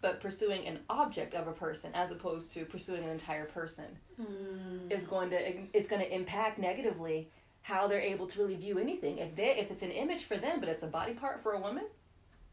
[0.00, 3.86] But pursuing an object of a person as opposed to pursuing an entire person
[4.20, 4.90] Mm.
[4.90, 5.36] is going to
[5.76, 7.28] it's going to impact negatively
[7.60, 9.18] how they're able to really view anything.
[9.18, 11.60] If they if it's an image for them, but it's a body part for a
[11.60, 11.84] woman,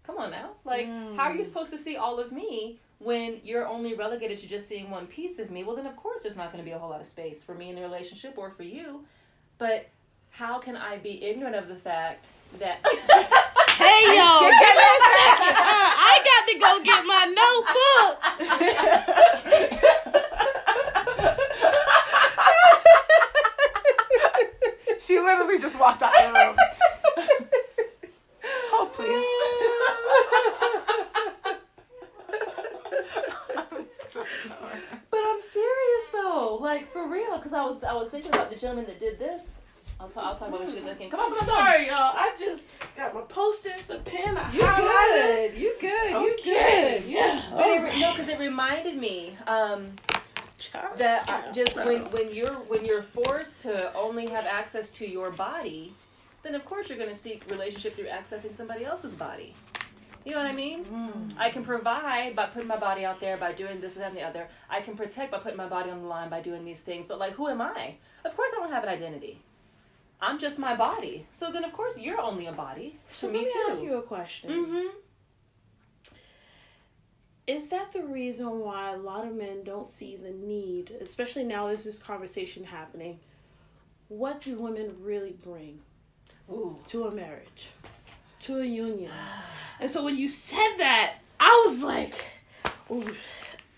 [0.03, 0.51] come on now.
[0.65, 1.45] Like, how are you Mm.
[1.45, 5.39] supposed to see all of me when you're only relegated to just seeing one piece
[5.39, 5.63] of me?
[5.63, 7.53] Well, then of course there's not going to be a whole lot of space for
[7.55, 9.05] me in the relationship or for you.
[9.57, 9.87] But
[10.33, 12.25] how can I be ignorant of the fact
[12.59, 12.79] that
[13.77, 15.55] Hey yo, give me a second.
[15.57, 18.19] Uh, I got to go get my notebook.
[24.99, 26.55] she literally just walked out of the room.
[28.75, 29.25] Oh, please.
[33.57, 34.25] I'm so.
[35.09, 38.55] But I'm serious though, like for real, because I was I was thinking about the
[38.55, 39.61] gentleman that did this.
[40.03, 41.09] I'll, t- I'll talk about what you thinking.
[41.09, 41.55] Come on, I'm come on.
[41.55, 41.95] sorry, y'all.
[42.13, 42.65] I just
[42.97, 45.53] got my post-its, a pen, a You highlighter.
[45.53, 45.57] good?
[45.57, 46.11] You good?
[46.11, 47.03] You good?
[47.05, 47.41] Yeah.
[47.49, 49.91] But it, re- no, because it reminded me um,
[50.59, 50.97] Child.
[50.97, 55.31] that uh, just when when you're when you're forced to only have access to your
[55.31, 55.93] body,
[56.43, 59.53] then of course you're going to seek relationship through accessing somebody else's body.
[60.25, 61.33] You know what I mean?
[61.37, 64.17] I can provide by putting my body out there, by doing this and that and
[64.17, 64.47] the other.
[64.69, 67.07] I can protect by putting my body on the line by doing these things.
[67.07, 67.95] But like, who am I?
[68.25, 69.39] Of course, I don't have an identity.
[70.23, 71.27] I'm just my body.
[71.33, 72.97] So then, of course, you're only a body.
[73.09, 73.67] So let me too.
[73.69, 74.49] ask you a question.
[74.49, 74.87] Mm-hmm.
[77.45, 81.67] Is that the reason why a lot of men don't see the need, especially now
[81.67, 83.19] there's this conversation happening?
[84.07, 85.81] What do women really bring
[86.49, 86.77] Ooh.
[86.87, 87.71] to a marriage,
[88.41, 89.11] to a union?
[89.79, 92.31] And so when you said that, I was like,
[92.89, 93.11] Ooh,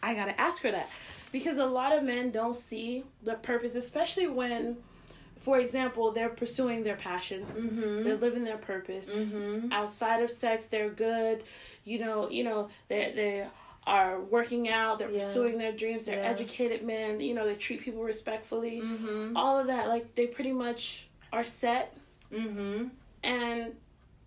[0.04, 0.90] I gotta ask her that.
[1.32, 4.78] Because a lot of men don't see the purpose, especially when,
[5.38, 8.02] for example, they're pursuing their passion, Mm-hmm.
[8.04, 9.72] they're living their purpose Mm-hmm.
[9.72, 11.44] outside of sex they're good
[11.84, 13.46] you know you know they they
[13.88, 15.20] are working out they're Yeah.
[15.20, 16.30] pursuing their dreams they're Yeah.
[16.30, 19.36] educated men you know they treat people respectfully Mm-hmm.
[19.38, 21.96] all of that like they pretty much are set
[22.34, 22.88] Mm-hmm.
[23.24, 23.74] and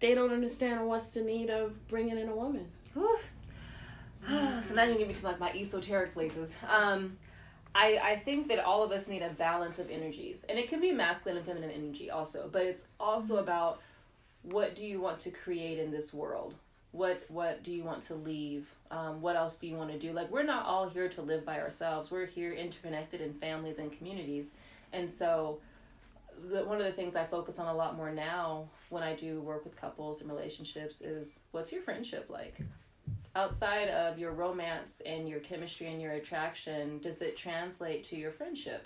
[0.01, 2.67] they don't understand what's the need of bringing in a woman
[4.63, 6.55] so now you get me to like my esoteric places.
[6.69, 7.17] Um,
[7.79, 10.81] I I think that all of us need a balance of energies, and it can
[10.81, 13.81] be masculine and feminine energy also, but it's also about
[14.43, 16.55] what do you want to create in this world.
[16.91, 18.69] What what do you want to leave?
[18.91, 20.13] Um, what else do you want to do?
[20.13, 22.11] Like we're not all here to live by ourselves.
[22.11, 24.47] We're here interconnected in families and communities,
[24.93, 25.61] and so
[26.51, 29.41] the, one of the things I focus on a lot more now when I do
[29.41, 32.59] work with couples and relationships is what's your friendship like?
[33.39, 38.33] Outside of your romance and your chemistry and your attraction, does it translate to your
[38.33, 38.85] friendship?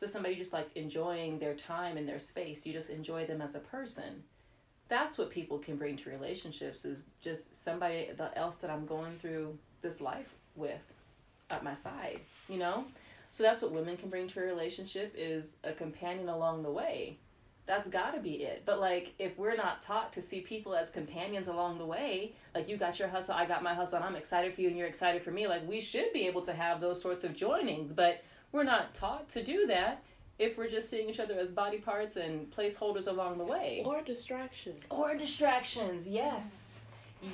[0.00, 2.66] Does somebody just like enjoying their time and their space?
[2.66, 4.24] You just enjoy them as a person.
[4.88, 9.56] That's what people can bring to relationships is just somebody else that I'm going through
[9.80, 10.82] this life with
[11.48, 12.86] at my side, you know?
[13.30, 17.16] So that's what women can bring to a relationship is a companion along the way.
[17.72, 18.64] That's got to be it.
[18.66, 22.68] But like if we're not taught to see people as companions along the way, like
[22.68, 24.86] you got your hustle, I got my hustle, and I'm excited for you and you're
[24.86, 28.22] excited for me, like we should be able to have those sorts of joinings, but
[28.52, 30.04] we're not taught to do that
[30.38, 33.82] if we're just seeing each other as body parts and placeholders along the way.
[33.86, 36.71] or distractions Or distractions, yes.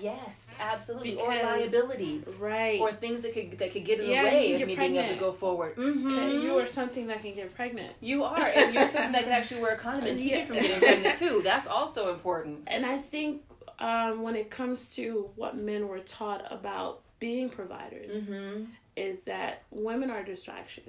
[0.02, 1.16] Yes, absolutely.
[1.16, 2.26] or liabilities.
[2.38, 4.58] right Or things that could that could get in Yeah, the you way can of
[4.60, 5.76] get me being able to go forward.
[5.76, 6.42] Mm-hmm.
[6.42, 9.62] you are something that can get pregnant You are, and you're something that can actually
[9.62, 10.38] wear a condom and keep Yeah.
[10.40, 11.40] you from getting pregnant too.
[11.42, 12.64] That's also important.
[12.66, 13.42] and i think
[13.80, 18.64] um, when it comes to what men were taught about being providers Mm-hmm.
[18.96, 20.84] is that women are a distraction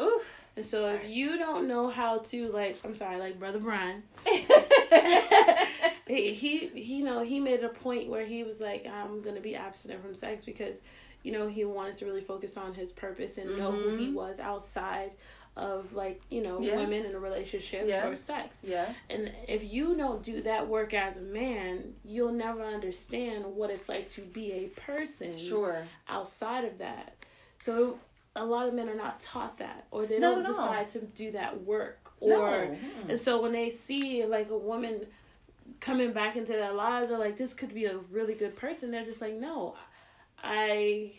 [0.00, 0.28] Oof.
[0.56, 4.02] And so if you don't know how to like, I'm sorry, like brother Brian,
[6.06, 9.40] he he he you know he made a point where he was like, I'm gonna
[9.40, 10.82] be abstinent from sex because,
[11.22, 14.14] you know, he wanted to really focus on his purpose and know who he mm-hmm.
[14.14, 15.12] was outside
[15.56, 16.76] of like you know Yeah.
[16.76, 18.08] women in a relationship Yeah.
[18.08, 18.60] or sex.
[18.64, 18.92] yeah.
[19.08, 23.88] And if you don't do that work as a man, you'll never understand what it's
[23.88, 25.84] like to be a person Sure.
[26.08, 27.14] outside of that.
[27.60, 27.98] So
[28.34, 30.54] a lot of men are not taught that, or they Not don't at all.
[30.54, 32.03] decide to do that work.
[32.32, 33.08] Or Mm-mm.
[33.10, 35.06] and so when they see like a woman
[35.80, 39.04] coming back into their lives, or like this could be a really good person, they're
[39.04, 39.74] just like, no,
[40.42, 41.12] I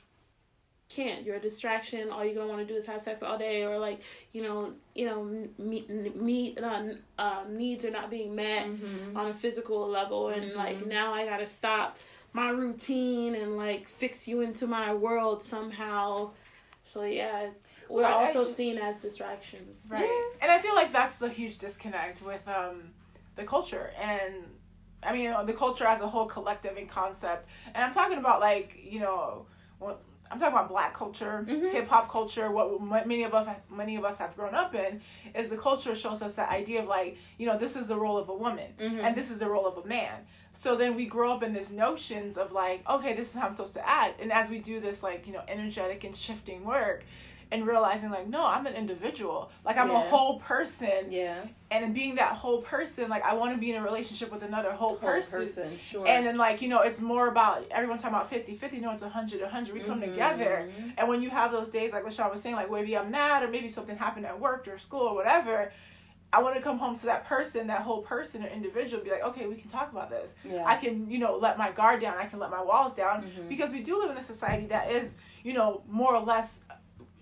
[0.89, 1.23] can't.
[1.25, 2.09] You're a distraction.
[2.11, 4.71] All you're gonna want to do is have sex all day, or like you know,
[4.93, 5.23] you know,
[5.57, 6.83] meet meet uh,
[7.17, 9.15] um, needs are not being met Mhm.
[9.15, 10.55] on a physical level and Mhm.
[10.55, 11.97] like now I gotta stop
[12.33, 16.31] my routine and like fix you into my world somehow.
[16.83, 17.49] So yeah,
[17.89, 19.87] we're also just- seen as distractions.
[19.89, 20.09] Right.
[20.41, 22.91] And I feel like that's the huge disconnect with um,
[23.35, 24.33] the culture and
[25.03, 27.47] I mean the culture as a whole collective and concept.
[27.73, 29.45] And I'm talking about like, you know,
[29.81, 31.71] I'm talking about black culture, Mhm.
[31.71, 35.01] hip hop culture, what many of us many of us have grown up in
[35.35, 38.17] is the culture shows us that idea of like, you know, this is the role
[38.17, 39.03] of a woman Mhm.
[39.03, 40.25] and this is the role of a man.
[40.51, 43.53] So then we grow up in these notions of like, okay, this is how I'm
[43.53, 44.19] supposed to act.
[44.21, 47.03] And as we do this like, you know, energetic and shifting work
[47.51, 49.51] and realizing like, no, I'm an individual.
[49.63, 51.11] Like I'm a whole person.
[51.11, 51.43] Yeah.
[51.71, 54.41] And in being that whole person, like I want to be in a relationship with
[54.43, 55.39] another whole, Whole person.
[55.41, 55.77] person.
[55.79, 56.07] Sure.
[56.07, 58.79] And then like, you know, it's more about everyone's talking about 50 50.
[58.79, 59.73] No, it's 100 100.
[59.73, 60.11] We come Mhm.
[60.11, 60.69] together.
[60.97, 63.47] And when you have those days, like LaShawn was saying, like maybe I'm mad or
[63.47, 65.71] maybe something happened at work or school or whatever,
[66.33, 69.23] I want to come home to that person, that whole person or individual, be like,
[69.23, 70.35] okay, we can talk about this.
[70.43, 70.63] Yeah.
[70.65, 72.17] I can, you know, let my guard down.
[72.17, 73.47] I can let my walls down Mhm.
[73.47, 76.61] because we do live in a society that is, you know, more or less,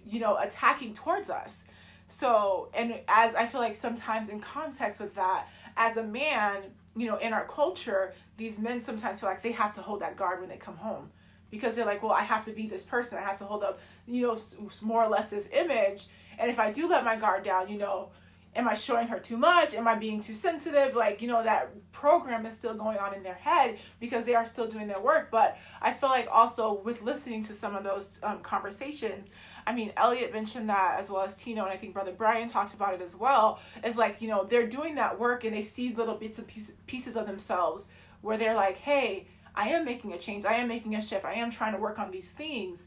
[0.07, 1.65] you know, attacking towards us.
[2.07, 6.63] So, and as I feel like sometimes in context with that, as a man,
[6.95, 10.15] you know, in our culture, these men sometimes feel like they have to hold that
[10.15, 11.09] guard when they come home
[11.49, 13.17] because they're like, well, I have to be this person.
[13.17, 14.37] I have to hold up, you know,
[14.81, 16.07] more or less this image.
[16.37, 18.09] And if I do let my guard down, you know,
[18.55, 19.73] am I showing her too much?
[19.73, 20.95] Am I being too sensitive?
[20.95, 24.45] Like, you know, that program is still going on in their head because they are
[24.45, 25.29] still doing their work.
[25.31, 29.27] But I feel like also with listening to some of those um, conversations,
[29.65, 32.73] I mean, Elliot mentioned that as well as Tino, and I think Brother Brian talked
[32.73, 33.59] about it as well.
[33.83, 36.75] Is like, you know, they're doing that work and they see little bits and pieces,
[36.87, 37.89] pieces of themselves
[38.21, 40.45] where they're like, hey, I am making a change.
[40.45, 41.25] I am making a shift.
[41.25, 42.83] I am trying to work on these things.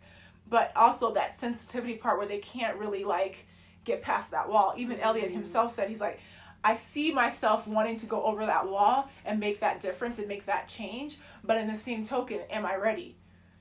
[0.48, 3.46] But also that sensitivity part where they can't really like
[3.84, 4.74] get past that wall.
[4.76, 5.36] Even Elliot mm-hmm.
[5.36, 6.20] himself said, he's like,
[6.64, 10.46] I see myself wanting to go over that wall and make that difference and make
[10.46, 11.18] that change.
[11.44, 13.16] But in the same token, am I ready?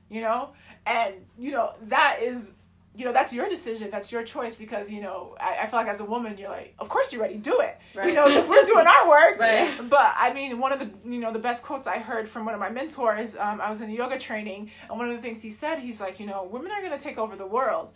[0.10, 0.50] You know?
[0.86, 2.54] And, you know, that is,
[2.98, 3.90] you know, that's your decision.
[3.92, 6.74] That's your choice because, you know, I, I feel like as a woman, you're like,
[6.80, 7.36] of course you're ready.
[7.36, 7.78] Do it.
[7.94, 8.08] Right.
[8.08, 9.40] You know, because we're doing our work.
[9.40, 9.72] Right.
[9.90, 12.54] But I mean, one of the, you know, the best quotes I heard from one
[12.54, 15.52] of my mentors, um, I was in yoga training, and one of the things he
[15.52, 17.94] said, he's like, you know, women are going to take over the world.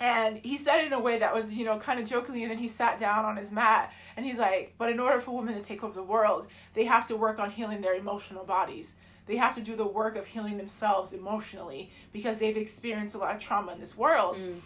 [0.00, 2.50] And he said it in a way that was, you know, kind of jokingly, and
[2.52, 5.54] then he sat down on his mat and he's like, but in order for women
[5.54, 8.94] to take over the world, they have to work on healing their emotional bodies.
[9.28, 13.36] They have to do the work of healing themselves emotionally because they've experienced a lot
[13.36, 14.38] of trauma in this world.
[14.38, 14.56] Mm.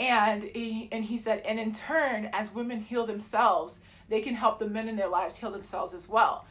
[0.00, 4.58] And he, and he said, and in turn, as women heal themselves, they can help
[4.58, 6.46] the men in their lives heal themselves as well.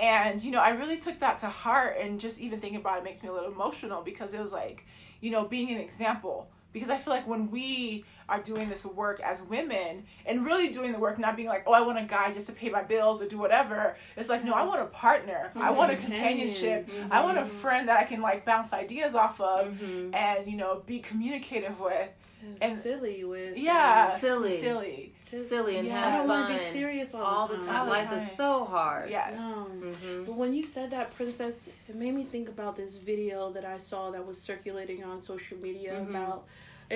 [0.00, 1.98] And, you know, I really took that to heart.
[2.00, 4.86] And just even thinking about it makes me a little emotional because it was like,
[5.20, 6.48] you know, being an example.
[6.72, 10.92] Because I feel like when we are doing this work as women and really doing
[10.92, 13.22] the work, not being like, oh, I want a guy just to pay my bills
[13.22, 13.96] or do whatever.
[14.16, 15.52] It's like, no, I want a partner.
[15.54, 16.48] I want a Companion.
[16.48, 16.88] companionship.
[17.10, 20.14] I want a friend that I can like bounce ideas off of Mhm.
[20.14, 22.08] and, you know, be communicative with.
[22.42, 24.18] And And- silly with Yeah.
[24.18, 24.60] Silly.
[24.60, 25.12] Silly.
[25.30, 26.06] just, Silly and Yeah.
[26.08, 27.66] I don't want to be serious all, all the the time.
[27.68, 27.78] time.
[27.80, 29.08] All the Life is so hard.
[29.10, 29.38] Yes.
[29.38, 29.64] No.
[29.64, 33.64] hmm But when you said that, Princesse, it made me think about this video that
[33.64, 36.10] I saw that was circulating on social media Mhm.
[36.10, 36.44] about.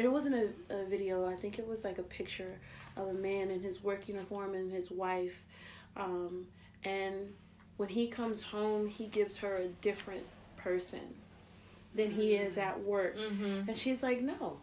[0.05, 0.35] It wasn't
[0.71, 1.27] a, a video.
[1.27, 2.59] I think it was like a picture
[2.97, 5.45] of a man in his work uniform and his wife.
[5.97, 6.47] Um,
[6.85, 7.33] and
[7.79, 10.25] when he comes home, he gives her a different
[10.57, 11.01] person
[11.95, 13.17] than he is at work.
[13.17, 14.59] hmm And she's like, no.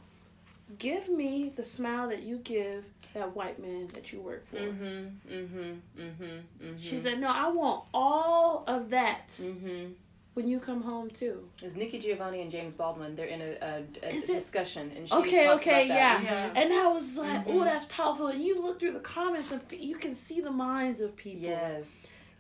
[0.80, 4.58] Give me the smile that you give that white man that you work for.
[4.58, 9.40] hmm hmm hmm She said, no, I want all of that
[10.34, 11.44] when you come home too.
[11.62, 13.16] Is Nikki Giovanni and James Baldwin.
[13.16, 14.34] They're in a, a, a Is it?
[14.34, 16.24] discussion, and she Okay, talks okay, about that.
[16.24, 16.52] Yeah.
[16.62, 17.54] And I was like, Mhm.
[17.56, 18.28] oh, that's powerful.
[18.28, 21.42] And you look through the comments and you can see the minds of people.
[21.50, 21.86] Yes.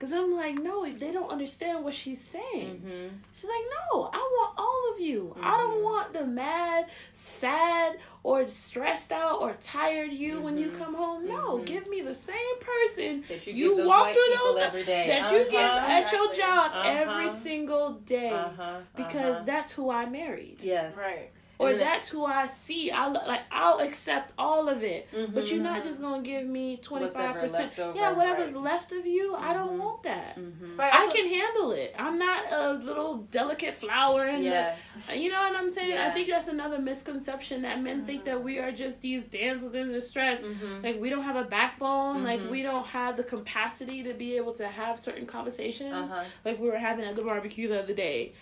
[0.03, 2.81] Because I'm like, no, they don't understand what she's saying.
[2.81, 5.33] hmm She's like, no, I want all of you.
[5.41, 5.83] I don't Mm-hmm.
[5.85, 11.25] want the mad, sad, or stressed out or tired you when you come home.
[11.25, 11.65] No, Mhm.
[11.65, 15.07] give me the same person That you, you walk through those every day.
[15.07, 15.87] that you give Uh-huh.
[15.97, 16.99] at your job Uh-huh.
[16.99, 18.79] every single day Uh-huh.
[18.97, 19.43] because uh-huh.
[19.45, 20.57] that's who I married.
[20.61, 21.31] yes, Right.
[21.63, 22.91] Or And that's who I see.
[22.91, 25.83] I will like I'll accept all of it, but you're not Mhm.
[25.83, 27.73] just gonna give me twenty five percent.
[27.77, 28.63] Yeah, whatever's right.
[28.63, 29.83] left of you, I don't Mhm.
[29.83, 30.37] want that.
[30.37, 30.77] Mhm.
[30.77, 31.95] But I also- can handle it.
[31.97, 34.75] I'm not a little delicate flower in Yeah.
[35.13, 35.97] You know what I'm saying?
[35.97, 39.91] I think that's another misconception that men think that we are just these damsels in
[39.91, 40.45] distress.
[40.83, 42.23] Like we don't have a backbone.
[42.23, 46.11] Like we don't have the capacity to be able to have certain conversations.
[46.11, 46.23] Uh-huh.
[46.45, 48.33] Like we were having at the barbecue the other day.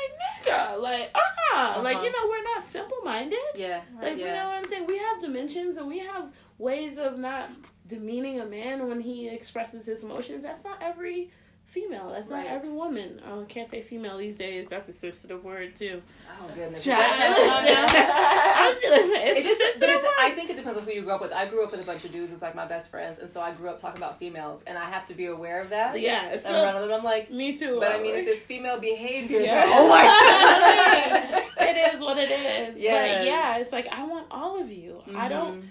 [0.00, 2.04] Like nigga, like uh, like Uh-huh.
[2.04, 3.38] you know we're not simple minded.
[3.54, 3.80] Yeah.
[4.00, 4.86] Like you know what I'm saying?
[4.86, 7.50] We have dimensions and we have ways of not
[7.86, 10.42] demeaning a man when he expresses his emotions.
[10.42, 11.30] That's not every
[11.70, 12.10] female.
[12.10, 13.20] That's not every woman.
[13.30, 14.68] Oh, I can't say female these days.
[14.68, 16.02] That's a sensitive word too.
[16.28, 16.84] Oh goodness.
[16.84, 17.00] Child,
[17.38, 20.10] I'm just, it's It a just, sensitive it, word.
[20.20, 21.32] I think it depends on who you grew up with.
[21.32, 23.40] I grew up with a bunch of dudes as like my best friends, and so
[23.40, 25.98] I grew up talking about females, and I have to be aware of that.
[26.00, 27.78] yeah, And so around them, I'm like, me too.
[27.80, 29.64] but I mean, if it's female behavior, Yeah.
[29.68, 30.02] oh my
[31.60, 32.80] god, it is what it is.
[32.80, 33.18] Yes.
[33.18, 35.02] But yeah, it's like I want all of you.
[35.14, 35.64] I don't Mhm.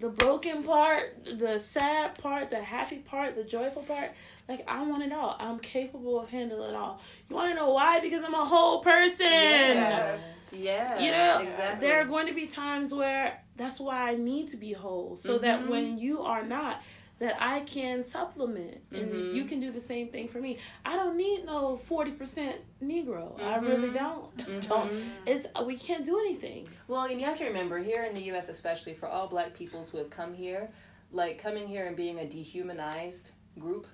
[0.00, 4.10] The broken part, the sad part, the happy part, the joyful part.
[4.48, 5.36] Like I want it all.
[5.38, 7.00] I'm capable of handling it all.
[7.28, 8.00] You want to know why?
[8.00, 9.26] Because I'm a whole person.
[9.26, 10.54] Yes.
[10.56, 10.98] Yeah.
[10.98, 11.86] You know, exactly.
[11.86, 15.38] there are going to be times where that's why I need to be whole, so
[15.38, 15.68] that Mhm.
[15.68, 16.80] when you are not,
[17.20, 19.34] that I can supplement and Mhm.
[19.34, 20.56] you can do the same thing for me.
[20.84, 23.38] I don't need no forty percent Negro.
[23.38, 23.94] I really Mhm.
[23.94, 24.36] don't.
[24.38, 24.60] Mhm.
[24.68, 24.92] Don't.
[25.26, 26.66] It's we can't do anything.
[26.88, 29.90] Well, and you have to remember here in the U.S., especially for all Black peoples
[29.90, 30.70] who have come here,
[31.12, 33.86] like coming here and being a dehumanized group,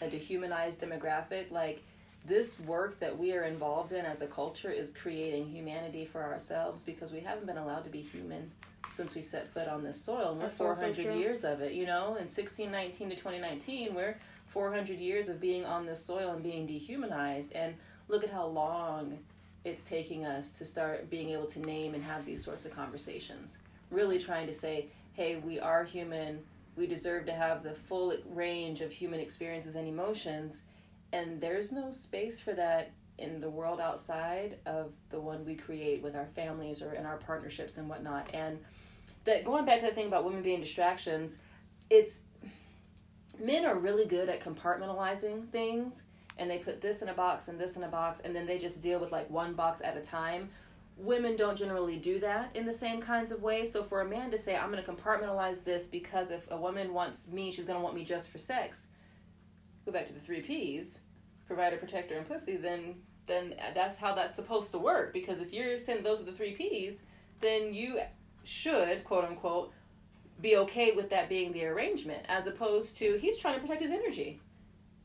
[0.00, 1.82] a dehumanized demographic, like
[2.26, 6.82] this work that we are involved in as a culture is creating humanity for ourselves
[6.82, 8.50] because we haven't been allowed to be human
[8.96, 10.30] since we set foot on this soil.
[10.30, 11.18] And we're That's 400 true.
[11.18, 14.16] years of it, you know, in 1619 to 2019, we're
[14.46, 17.52] 400 years of being on this soil and being dehumanized.
[17.52, 17.74] And
[18.08, 19.18] look at how long
[19.64, 23.58] it's taking us to start being able to name and have these sorts of conversations.
[23.90, 26.40] Really trying to say, hey, we are human.
[26.76, 30.62] We deserve to have the full range of human experiences and emotions.
[31.12, 36.02] And there's no space for that in the world outside of the one we create
[36.02, 38.28] with our families or in our partnerships and whatnot.
[38.34, 38.58] And
[39.24, 41.36] that going back to the thing about women being distractions,
[41.90, 42.18] it's
[43.42, 46.02] men are really good at compartmentalizing things
[46.38, 48.58] and they put this in a box and this in a box and then they
[48.58, 50.50] just deal with like one box at a time.
[50.96, 53.72] Women don't generally do that in the same kinds of ways.
[53.72, 56.92] So for a man to say i'm going to compartmentalize this because if a woman
[56.92, 58.86] wants me she's going to want me just for sex
[59.84, 61.00] go back to the three p's
[61.46, 62.94] provider protector and pussy then
[63.26, 65.12] then that's how that's supposed to work.
[65.12, 67.00] Because if you're saying those are the three p's
[67.40, 68.00] then you
[68.44, 69.72] should quote unquote
[70.40, 73.90] be okay with that being the arrangement as opposed to he's trying to protect his
[73.90, 74.40] energy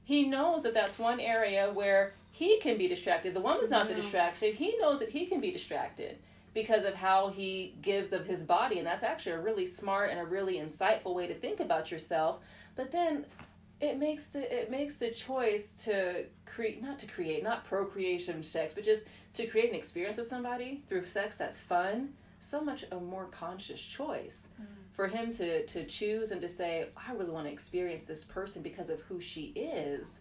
[0.09, 3.35] he knows that that's one area where he can be distracted.
[3.35, 4.53] The woman's not the distraction.
[4.53, 6.17] He knows that he can be distracted
[6.55, 8.79] because of how he gives of his body.
[8.79, 12.39] And that's actually a really smart and a really insightful way to think about yourself.
[12.75, 13.27] But then
[13.81, 18.73] it makes the it makes the choice to create not to create, not procreation sex,
[18.73, 19.03] but just
[19.35, 23.81] to create an experience with somebody through sex that's fun, so much a more conscious
[23.81, 24.65] choice mm.
[24.93, 28.61] for him to to choose and to say i really want to experience this person
[28.61, 30.19] because of who she is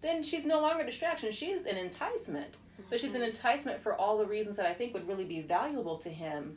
[0.00, 1.32] then she's no longer a distraction.
[1.32, 2.56] She's an enticement.
[2.88, 3.30] But she's an mm-hmm.
[3.30, 6.56] enticement for all the reasons that i think would really be valuable to him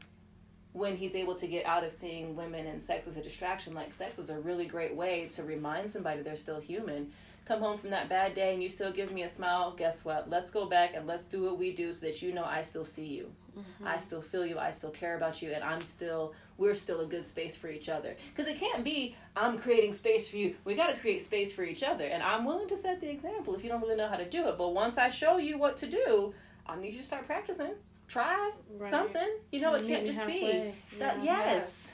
[0.74, 3.74] when he's able to get out of seeing women and sex as a distraction.
[3.74, 7.12] Like sex is a really great way to remind somebody they're still human
[7.46, 10.30] come home from that bad day and you still give me a smile guess what
[10.30, 12.86] let's go back and let's do what we do so that you know i still
[12.86, 13.88] see you mm-hmm.
[13.88, 14.58] I still feel you.
[14.58, 17.90] I still care about you, and I'm still we're still a good space for each
[17.90, 18.16] other.
[18.34, 20.56] Because it can't be I'm creating space for you.
[20.64, 23.56] We got to create space for each other, and I'm willing to set the example
[23.56, 24.58] if you don't really know how to do it.
[24.58, 26.34] But once I show you what to do,
[26.68, 27.74] I need you to start practicing.
[28.08, 28.92] Try Right.
[28.92, 29.30] something.
[29.52, 30.76] You know, it can't me just be halfway.
[31.00, 31.24] that.
[31.24, 31.94] Yes.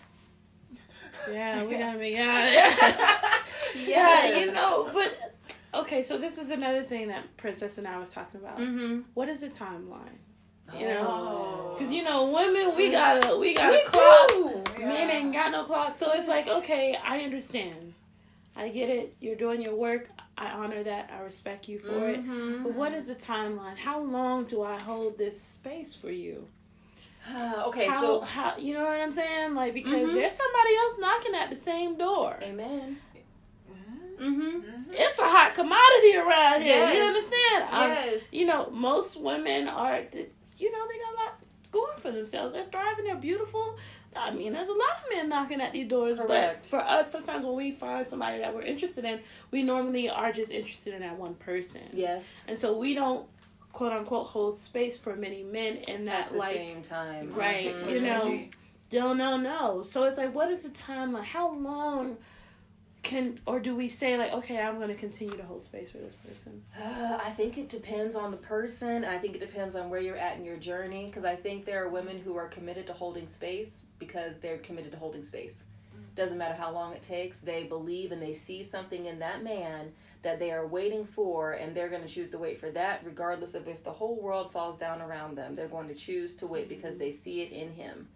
[1.31, 2.77] Yeah, we gotta be yeah, yes.
[3.75, 3.87] Yes.
[3.87, 5.26] Yeah, you know, but
[5.73, 8.57] okay, so this is another thing that Princesse and I was talking about.
[8.57, 9.01] Mm-hmm.
[9.13, 10.17] What is the timeline?
[10.77, 10.93] You Oh.
[11.03, 14.27] know, because you know, women we got a we got Me a clock.
[14.29, 14.63] too.
[14.79, 17.93] Men ain't got no clock, so it's like okay, I understand.
[18.55, 19.15] I get it.
[19.21, 20.09] You're doing your work.
[20.37, 21.09] I honor that.
[21.17, 22.23] I respect you for it.
[22.25, 22.63] Mhm.
[22.63, 23.77] But what is the timeline?
[23.77, 26.47] How long do I hold this space for you?
[27.67, 29.53] okay, how, so how you know what I'm saying?
[29.53, 30.13] Like because Mhm.
[30.13, 32.37] there's somebody else knocking at the same door.
[32.41, 32.97] amen.
[34.19, 34.41] Mhm.
[34.41, 34.57] Mm-hmm.
[34.57, 34.85] Mhm.
[34.89, 36.75] It's a hot commodity around here.
[36.87, 37.07] You Yes.
[37.15, 37.63] understand?
[37.71, 38.23] Um, Yes.
[38.31, 40.01] you know, most women are
[40.59, 41.39] you know, they got a lot
[41.71, 42.53] going for themselves.
[42.53, 43.05] They're thriving.
[43.05, 43.77] They're beautiful.
[44.15, 46.17] I mean, there's a lot of men knocking at these doors.
[46.17, 46.63] Correct.
[46.63, 49.19] But for us, sometimes when we find somebody that we're interested in,
[49.51, 51.81] we normally are just interested in that one person.
[51.93, 52.25] Yes.
[52.47, 53.27] And so we don't
[53.73, 57.31] quote unquote hold space for many men in that At the like same time.
[57.35, 57.91] Right, Mhm.
[57.91, 58.21] you know.
[58.21, 58.49] energy.
[58.91, 59.83] no no no.
[59.83, 62.17] So it's like what is the time like how long
[63.07, 66.15] can or do we say like okay I'm gonna continue to hold space for this
[66.15, 66.61] person?
[66.77, 68.89] Uh, I think it depends on the person.
[68.89, 71.05] and I think it depends on where you're at in your journey.
[71.05, 74.91] Because I think there are women who are committed to holding space because they're committed
[74.91, 75.63] to holding space.
[76.15, 77.37] Doesn't matter how long it takes.
[77.37, 79.93] They believe and they see something in that man
[80.23, 83.53] that they are waiting for, and they're going to choose to wait for that, regardless
[83.53, 85.55] of if the whole world falls down around them.
[85.55, 88.09] They're going to choose to wait because they see it in him.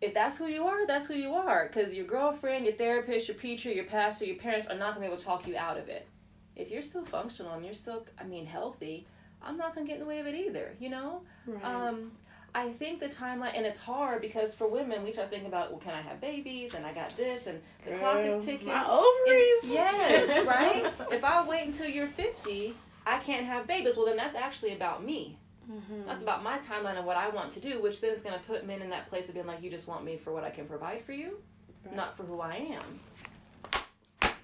[0.00, 1.66] If that's who you are, that's who you are.
[1.66, 5.00] Because your girlfriend, your therapist, your preacher, your pastor, your parents are not going to
[5.00, 6.08] be able to talk you out of it.
[6.56, 9.06] If you're still functional and you're still i mean healthy
[9.42, 11.22] i'm not gonna get in the way of it either you know?
[11.46, 11.64] Right.
[11.64, 12.12] um
[12.54, 15.80] i think the timeline and it's hard because for women we start thinking about well
[15.80, 16.74] can i have babies?
[16.74, 18.68] And i got this and the clock is ticking.
[18.68, 19.72] My ovaries.
[19.72, 20.92] yes right?
[21.10, 22.74] If i wait until you're 50
[23.06, 23.96] i can't have babies.
[23.96, 25.38] Well then that's actually about me
[25.70, 26.06] Mhm.
[26.06, 28.44] that's about my timeline and what i want to do which then is going to
[28.46, 30.50] put men in that place of being like you just want me for what i
[30.50, 31.38] can provide for you
[31.84, 31.94] Right.
[31.96, 33.00] not for who i am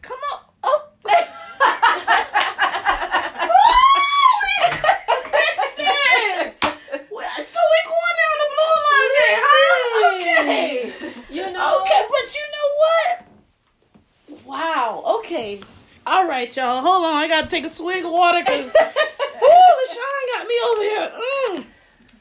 [0.03, 0.41] Come on.
[0.63, 0.83] Oh.
[7.39, 9.13] So we going down the bloom line
[9.43, 10.15] huh?
[10.17, 10.93] Okay.
[11.31, 14.45] you know Okay, but you know what?
[14.45, 15.03] Wow.
[15.19, 15.61] Okay.
[16.07, 16.81] All right, y'all.
[16.83, 17.15] Hold on.
[17.15, 18.71] I gotta take a swig of water because
[20.65, 21.61] ooh, LaShawn got me over here.
[21.61, 21.65] Mm.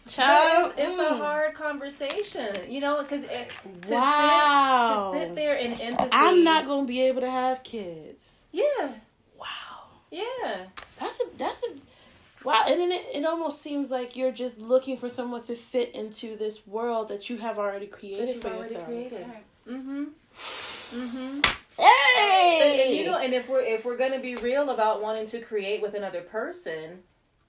[0.08, 1.18] Child, it's, it's a mm.
[1.20, 3.52] hard conversation, you know, because it
[3.88, 5.12] to Wow.
[5.14, 6.10] sit to sit there and empathy.
[6.12, 8.44] I'm not gonna be able to have kids.
[8.52, 8.90] Yeah,
[9.38, 9.46] Wow.
[10.12, 10.66] yeah,
[11.00, 11.68] That's a that's a
[12.48, 15.96] wow, and then it, it almost seems like you're just looking for someone to fit
[15.96, 18.86] into this world that you have already created it's for already yourself.
[18.86, 19.26] created.
[19.68, 20.04] Mm-hmm.
[20.94, 21.40] Mm-hmm.
[21.78, 25.40] Hey, And, you know, and if we're if we're gonna be real about wanting to
[25.42, 27.00] create with another person,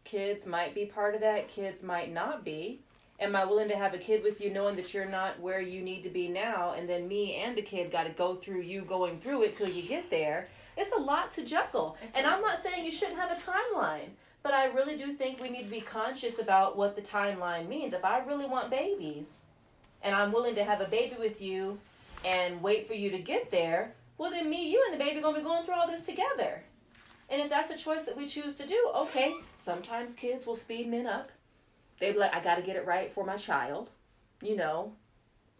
[0.07, 1.49] kids might be part of that.
[1.49, 2.81] Kids might not be.
[3.19, 5.81] Am I willing to have a kid with you, knowing that you're not where you
[5.83, 8.83] need to be now, and then me and the kid got to go through you
[8.83, 10.47] going through it till you get there?
[10.77, 11.97] It's a lot to juggle.
[12.03, 14.11] It's and I'm not saying you shouldn't have a timeline,
[14.43, 17.95] but I really do think we need to be conscious about what the timeline means.
[17.95, 19.27] If I really want babies,
[20.03, 21.79] and I'm willing to have a baby with you,
[22.23, 25.39] and wait for you to get there, well then me, you, and the baby gonna
[25.39, 26.63] be going through all this together.
[27.29, 29.35] And if that's a choice that we choose to do, okay.
[29.59, 31.31] Sometimes kids will speed men up.
[31.99, 33.91] They be like, I gotta get it right for my child,
[34.43, 34.93] you know.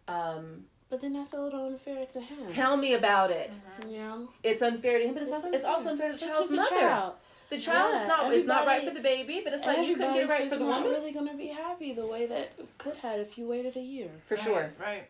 [0.07, 2.47] Um, but then that's a little unfair to him.
[2.47, 3.51] tell me about it.
[3.87, 6.25] you know, It's unfair to him, but it's, It's also, it's also unfair to the
[6.25, 6.79] But child's he's a mother.
[6.79, 7.13] child.
[7.49, 9.95] The child Yeah, is not it's not right for the baby, but it's like you
[9.95, 10.91] couldn't get it right for the not woman.
[10.99, 14.09] really gonna be happy the way that could have if you waited a year.
[14.27, 14.71] For sure.
[14.79, 15.05] Right.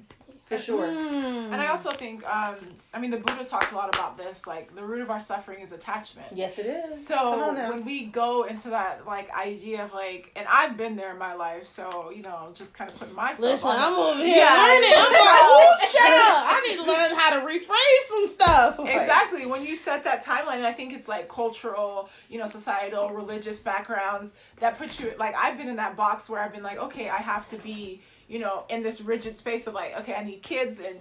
[0.47, 0.87] For sure.
[0.87, 1.51] Mm.
[1.51, 2.55] And I also think, um,
[2.93, 4.47] I mean, the Buddha talks a lot about this.
[4.47, 6.27] Like, the root of our suffering is attachment.
[6.33, 7.05] Yes, it is.
[7.05, 7.69] So Come on now.
[7.71, 11.33] when we go into that like idea of like, and I've been there in my
[11.33, 13.39] life, so you know, just kind of putting myself.
[13.41, 14.53] Listen, on I'm the- over here Yeah.
[14.55, 14.91] learning.
[14.95, 18.79] I'm like, oh, child, I need to learn how to rephrase some stuff.
[18.79, 19.45] Like, Exactly.
[19.45, 23.59] When you set that timeline, and I think it's like cultural, you know, societal, religious
[23.59, 24.31] backgrounds
[24.61, 27.17] that put you like I've been in that box where I've been like, okay, I
[27.17, 30.79] have to be, you know, in this rigid space of like, okay, I need kids
[30.79, 30.97] and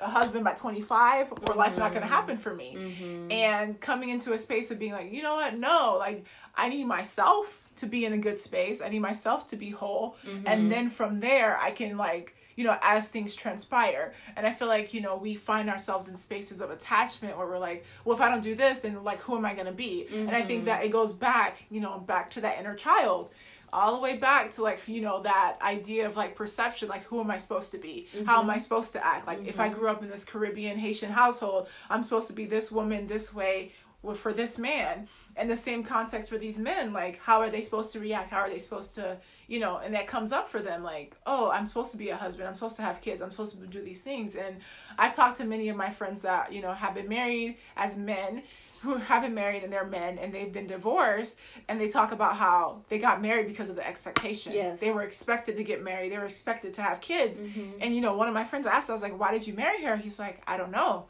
[0.00, 2.76] a husband by 25 or life's not going to happen for me.
[2.76, 3.32] Mm-hmm.
[3.32, 5.56] And coming into a space of being like, you know what?
[5.56, 8.80] No, like I need myself to be in a good space.
[8.80, 10.16] I need myself to be whole.
[10.26, 10.46] Mm-hmm.
[10.46, 14.12] And then from there, I can like, you know, as things transpire.
[14.36, 17.58] And I feel like, you know, we find ourselves in spaces of attachment where we're
[17.58, 20.06] like, well, if I don't do this, then like, who am I going to be?
[20.12, 23.30] And I think that it goes back, you know, back to that inner child.
[23.72, 27.20] All the way back to like, you know, that idea of like perception, like who
[27.20, 28.08] am I supposed to be?
[28.26, 28.60] How am I mm-hmm.
[28.60, 29.26] supposed to act?
[29.26, 29.78] Like if I mm-hmm.
[29.78, 33.72] grew up in this Caribbean Haitian household, I'm supposed to be this woman this way
[34.14, 35.08] for this man.
[35.36, 38.30] And the same context for these men like how are they supposed to react?
[38.30, 41.50] How are they supposed to you know and that comes up for them like oh
[41.50, 42.48] i'm supposed to be a husband.
[42.48, 43.20] I'm supposed to have kids.
[43.20, 44.34] I'm supposed to do these things.
[44.34, 44.58] And
[44.98, 48.42] i've talked to many of my friends that you know have been married as men
[48.82, 51.36] who haven't married and they're men and they've been divorced
[51.68, 54.80] and they talk about how they got married because of the expectation Yes.
[54.80, 58.14] they were expected to get married they were expected to have kids and you know
[58.16, 60.42] one of my friends asked i was like why did you marry her he's like
[60.46, 61.06] i don't know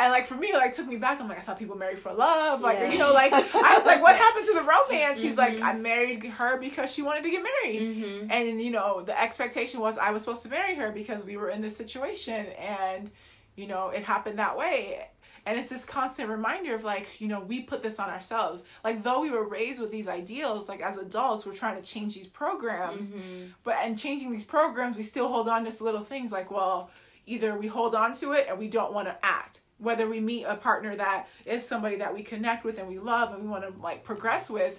[0.00, 1.20] and like for me, like took me back.
[1.20, 2.62] I'm like, I thought people married for love.
[2.62, 2.90] Like Yeah.
[2.90, 5.20] you know, like I was like, what happened to the romance?
[5.22, 7.80] He's like, I married her because she wanted to get married.
[7.80, 8.30] Mm-hmm.
[8.32, 11.48] And you know, the expectation was I was supposed to marry her because we were
[11.48, 13.08] in this situation, and
[13.54, 15.06] you know, it happened that way.
[15.46, 18.64] And it's this constant reminder of like, you know, we put this on ourselves.
[18.82, 22.14] Like though we were raised with these ideals, like as adults, we're trying to change
[22.14, 23.12] these programs.
[23.12, 23.46] Mm-hmm.
[23.62, 26.90] But and changing these programs, we still hold on to little things like, well,
[27.26, 29.60] either we hold on to it and we don't want to act.
[29.78, 33.34] Whether we meet a partner that is somebody that we connect with and we love
[33.34, 34.78] and we want to like progress with,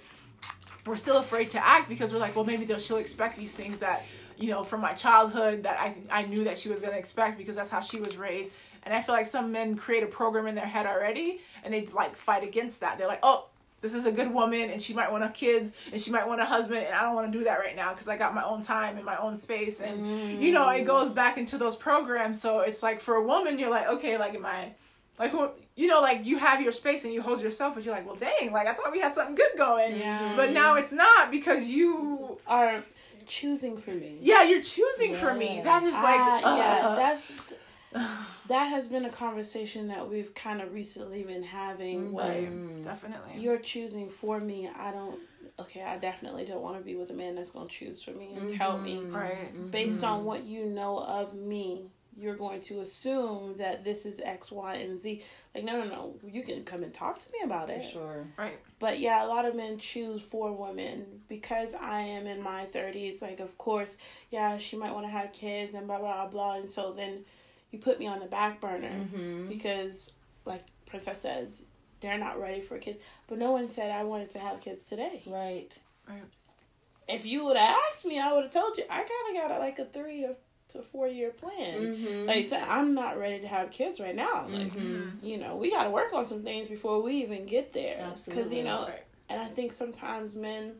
[0.84, 3.80] we're still afraid to act because we're like, well, maybe they'll she'll expect these things
[3.80, 4.04] that
[4.36, 7.56] you know from my childhood that I I knew that she was gonna expect because
[7.56, 8.52] that's how she was raised.
[8.86, 11.84] And I feel like some men create a program in their head already and they
[11.86, 12.96] like fight against that.
[12.96, 13.46] They're like, oh,
[13.82, 16.40] this is a good woman and she might want a kids and she might want
[16.40, 18.42] a husband and I don't want to do that right now because I got my
[18.42, 20.40] own time and my own space and mm.
[20.40, 22.40] you know it goes back into those programs.
[22.40, 24.72] So it's like for a woman, you're like, okay, like am I
[25.18, 27.94] like who you know like you have your space and you hold yourself but you're
[27.94, 30.34] like well dang like i thought we had something good going yeah.
[30.36, 32.84] but now it's not because you are
[33.26, 35.18] choosing for me yeah you're choosing yeah.
[35.18, 37.32] for me that is like uh, uh, yeah that's
[38.48, 43.32] that has been a conversation that we've kind of recently been having was mm, definitely
[43.36, 45.18] you're choosing for me i don't
[45.58, 48.12] okay i definitely don't want to be with a man that's going to choose for
[48.12, 48.56] me and mm-hmm.
[48.56, 50.06] tell me right based mm-hmm.
[50.06, 51.86] on what you know of me
[52.18, 55.22] you're going to assume that this is X, Y, and Z.
[55.54, 56.14] Like, no, no, no.
[56.26, 57.84] You can come and talk to me about it.
[57.92, 58.26] sure.
[58.38, 58.58] Right.
[58.78, 63.20] But yeah, a lot of men choose for women because I am in my 30s.
[63.20, 63.98] Like, of course,
[64.30, 66.54] yeah, she might want to have kids and blah, blah, blah.
[66.54, 67.24] And so then
[67.70, 69.48] you put me on the back burner mm-hmm.
[69.48, 70.12] because,
[70.44, 71.62] like Princesse says,
[72.00, 72.98] they're not ready for kids.
[73.26, 75.22] But no one said I wanted to have kids today.
[75.26, 75.70] Right.
[76.08, 76.22] Right.
[77.08, 78.84] If you would have asked me, I would have told you.
[78.90, 80.36] I kind of got a, like a three or
[80.70, 81.80] to four year plan.
[81.80, 82.26] Mm-hmm.
[82.26, 84.46] Like I said, I'm not ready to have kids right now.
[84.48, 85.24] Like, mm-hmm.
[85.24, 88.12] you know, we got to work on some things before we even get there.
[88.24, 89.04] Because, you know, right.
[89.28, 90.72] and I think sometimes men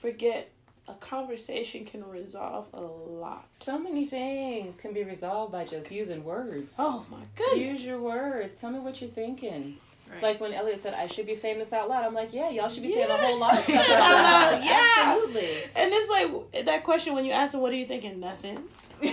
[0.00, 0.50] forget
[0.88, 3.46] a conversation can resolve a lot.
[3.62, 6.74] So many things can be resolved by just using words.
[6.78, 7.58] Oh my goodness.
[7.58, 8.60] Use your words.
[8.60, 9.76] Tell me what you're thinking.
[10.10, 10.22] Right.
[10.22, 12.04] Like when Elliot said, I should be saying this out loud.
[12.04, 13.06] I'm like, yeah, y'all should be yeah.
[13.06, 13.98] saying a whole lot of stuff out
[14.52, 14.64] loud.
[14.64, 14.88] yeah.
[14.98, 15.48] Absolutely.
[15.76, 18.20] And it's like that question when you ask them, what are you thinking?
[18.20, 18.58] Nothing.
[19.02, 19.10] like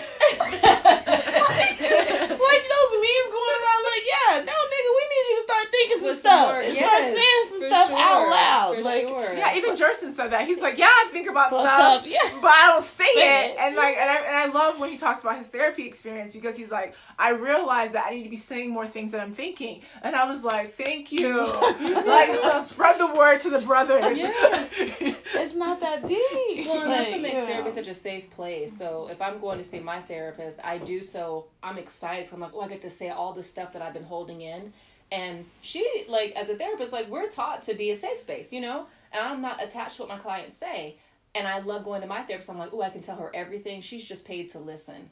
[2.69, 6.13] those memes going around, like, yeah, no, nigga, we need you to start thinking some
[6.13, 7.28] stuff and yes, start saying some
[7.69, 8.83] stuff sure, out loud.
[8.83, 9.33] Like, sure.
[9.33, 10.45] yeah, even Jerson said that.
[10.45, 12.39] He's like, yeah, I think about stuff, stuff, yeah.
[12.41, 13.51] but I don't say, say it.
[13.51, 13.57] it.
[13.59, 16.55] And like, and I, and I love when he talks about his therapy experience because
[16.55, 19.81] he's like, I realize that I need to be saying more things that I'm thinking,
[20.03, 21.45] and I was like, thank you,
[21.81, 24.17] like spread the word to the brothers.
[24.17, 24.69] Yes.
[24.77, 26.67] it's not that deep.
[26.67, 28.77] Well, like, that's what makes therapy such a safe place.
[28.77, 31.47] So if I'm going to see see my therapist, I do so.
[31.63, 33.93] I'm excited because I'm like, oh, I get to say all the stuff that I've
[33.93, 34.73] been holding in.
[35.11, 38.61] And she, like, as a therapist, like, we're taught to be a safe space, you
[38.61, 38.85] know?
[39.11, 40.97] And I'm not attached to what my clients say.
[41.33, 42.49] And I love going to my therapist.
[42.49, 43.81] I'm like, oh, I can tell her everything.
[43.81, 45.09] She's just paid to listen.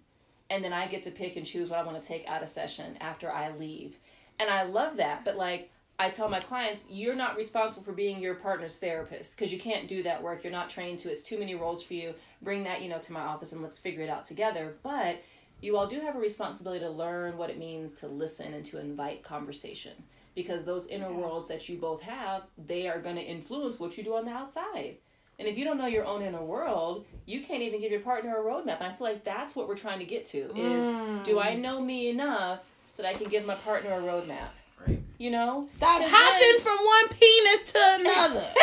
[0.50, 2.50] And then I get to pick and choose what I want to take out of
[2.50, 3.98] session after I leave.
[4.40, 5.26] And I love that.
[5.26, 9.52] But, like, I tell my clients, you're not responsible for being your partner's therapist because
[9.52, 10.44] you can't do that work.
[10.44, 11.12] You're not trained to.
[11.12, 12.14] It's too many roles for you.
[12.44, 14.76] Bring that, you know, to my office and let's figure it out together.
[14.84, 15.24] But
[15.62, 18.80] you all do have a responsibility to learn what it means to listen and to
[18.80, 19.94] invite conversation
[20.36, 21.18] because those inner yeah.
[21.18, 24.32] worlds that you both have, they are going to influence what you do on the
[24.32, 24.98] outside.
[25.40, 28.38] And if you don't know your own inner world, you can't even give your partner
[28.38, 28.80] a roadmap.
[28.80, 31.24] And I feel like that's what we're trying to get to is mm.
[31.24, 32.60] do I know me enough
[32.98, 34.50] that I can give my partner a roadmap?
[34.86, 35.02] Right.
[35.18, 35.68] You know?
[35.76, 36.60] Stop hopping then...
[36.62, 38.46] from one penis to another.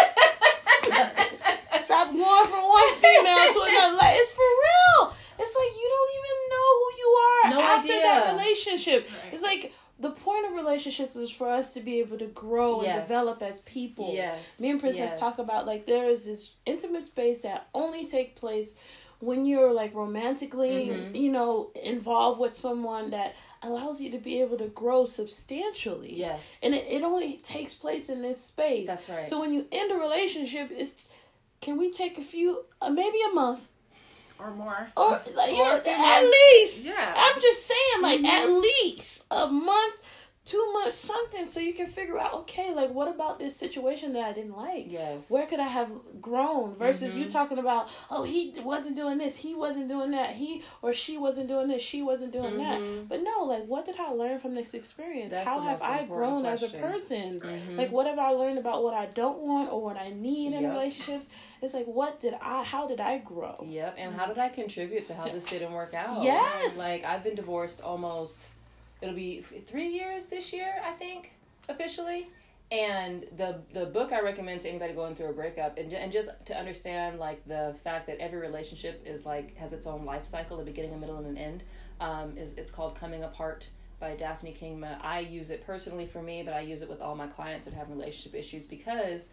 [1.83, 3.97] Stop going from one female to another.
[3.97, 5.13] Like, it's for real.
[5.39, 8.03] It's like you don't even know who you are no after idea.
[8.03, 9.09] that relationship.
[9.25, 9.35] Right.
[9.35, 12.97] It's like the point of relationships is for us to be able to grow yes.
[12.97, 14.13] and develop as people.
[14.13, 14.59] Yes.
[14.59, 15.21] Me and Princesse yes.
[15.21, 18.75] talk about like there is this intimate space that only take place
[19.21, 21.15] when you're like romantically, mm-hmm.
[21.15, 26.15] you know, involved with someone that allows you to be able to grow substantially.
[26.15, 26.59] Yes.
[26.63, 28.87] And it, it only takes place in this space.
[28.87, 29.29] That's right.
[29.29, 31.09] So when you end a relationship, it's
[31.61, 33.71] can we take a few, uh, maybe a month,
[34.39, 36.85] or more, or like you know, at least.
[36.85, 37.15] Yeah.
[37.17, 38.27] I'm just saying, like mm-hmm.
[38.27, 39.97] at least a month
[40.45, 44.25] too much something so you can figure out okay like what about this situation that
[44.25, 45.91] i didn't like yes where could i have
[46.21, 47.21] grown versus mm-hmm.
[47.21, 51.17] you talking about oh he wasn't doing this he wasn't doing that he or she
[51.17, 52.97] wasn't doing this she wasn't doing mm-hmm.
[52.97, 56.05] that but no like what did i learn from this experience That's how have i
[56.05, 56.69] grown question.
[56.69, 57.77] as a person mm-hmm.
[57.77, 60.63] like what have i learned about what i don't want or what i need yep.
[60.63, 61.29] in relationships
[61.63, 65.07] it's like what did i how did i grow yep and how did i contribute
[65.07, 68.43] to how this didn't work out yes like i've been divorced almost
[69.05, 71.33] it'll be three years this year, I think,
[71.69, 72.29] officially.
[72.73, 76.31] And the the book I recommend to anybody going through a breakup, and and just
[76.47, 80.59] to understand like the fact that every relationship is like has its own life cycle,
[80.61, 81.63] a beginning, a middle, and an end.
[82.01, 83.69] Um, is it's called Coming Apart
[84.01, 84.99] by Daphne Kingma.
[85.03, 87.75] I use it personally for me, but I use it with all my clients that
[87.75, 89.29] have relationship issues because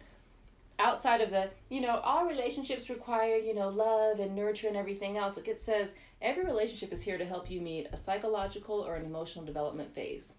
[0.78, 5.16] outside of the, you know, all relationships require, you know, love and nurture and everything
[5.16, 5.90] else, like it says
[6.22, 10.34] every relationship is here to help you meet a psychological or an emotional development phase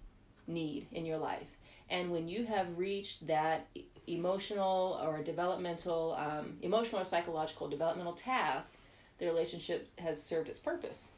[0.48, 1.58] need in your life.
[1.90, 3.68] And when you have reached that
[4.08, 8.74] emotional or developmental, um, emotional or psychological developmental task,
[9.20, 11.10] the relationship has served its purpose.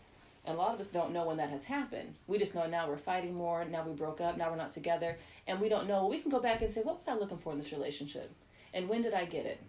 [0.46, 2.16] And a lot of us don't know when that has happened.
[2.28, 5.18] We just know now we're fighting more, now we broke up, now we're not together,
[5.48, 6.08] and we don't know.
[6.08, 8.32] We can go back and say, what was I looking for in this relationship?
[8.74, 9.60] And when did I get it?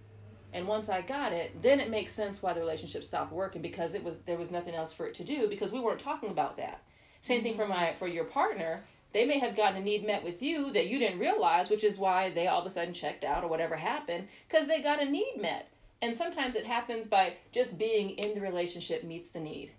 [0.56, 3.92] And once I got it, then it makes sense why the relationship stopped working because
[3.92, 6.56] it was there was nothing else for it to do because we weren't talking about
[6.56, 6.80] that.
[7.20, 7.72] Same thing for mm-hmm.
[7.72, 8.82] my for your partner.
[9.12, 11.98] They may have gotten a need met with you that you didn't realize, which is
[11.98, 15.04] why they all of a sudden checked out or whatever happened because they got a
[15.04, 15.68] need met.
[16.00, 19.72] And sometimes it happens by just being in the relationship meets the need.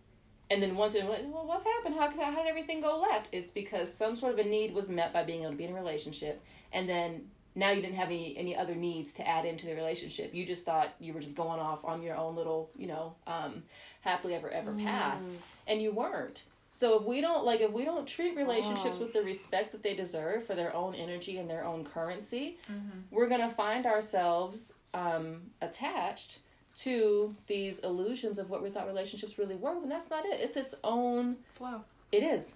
[0.51, 1.95] And then once it went, well, what happened?
[1.95, 3.30] How, how did everything go left?
[3.32, 5.71] It's because some sort of a need was met by being able to be in
[5.71, 6.43] a relationship.
[6.71, 10.34] And then now you didn't have any, any other needs to add into the relationship.
[10.34, 13.64] You just thought you were just going off on your own little, you know, um,
[14.01, 15.20] happily ever, ever path.
[15.20, 15.36] Mm.
[15.68, 16.43] And you weren't.
[16.74, 19.05] So if we don't like if we don't treat relationships Wow.
[19.05, 22.99] with the respect that they deserve for their own energy and their own currency, Mm-hmm.
[23.10, 26.39] we're gonna find ourselves um, attached
[26.76, 30.39] to these illusions of what we thought relationships really were, when that's not it.
[30.39, 31.38] It's its own.
[31.55, 31.82] Flow.
[32.12, 32.53] It is.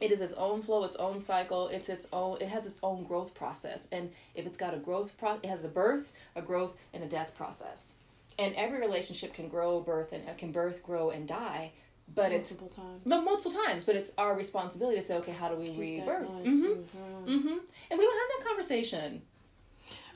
[0.00, 1.68] It is its own flow, its own cycle.
[1.68, 2.38] It's its own.
[2.40, 5.62] It has its own growth process, and if it's got a growth pro, it has
[5.64, 7.92] a birth, a growth, and a death process.
[8.38, 11.72] And every relationship can grow, birth, and can birth, grow, and die.
[12.12, 13.06] But it's multiple times.
[13.06, 16.28] no, multiple times, but it's our responsibility to say, okay, how do we Keep rebirth?
[16.28, 16.64] Mm-hmm.
[16.64, 16.84] Mhm.
[17.26, 17.58] Mm-hmm.
[17.90, 19.22] And we don't have that conversation.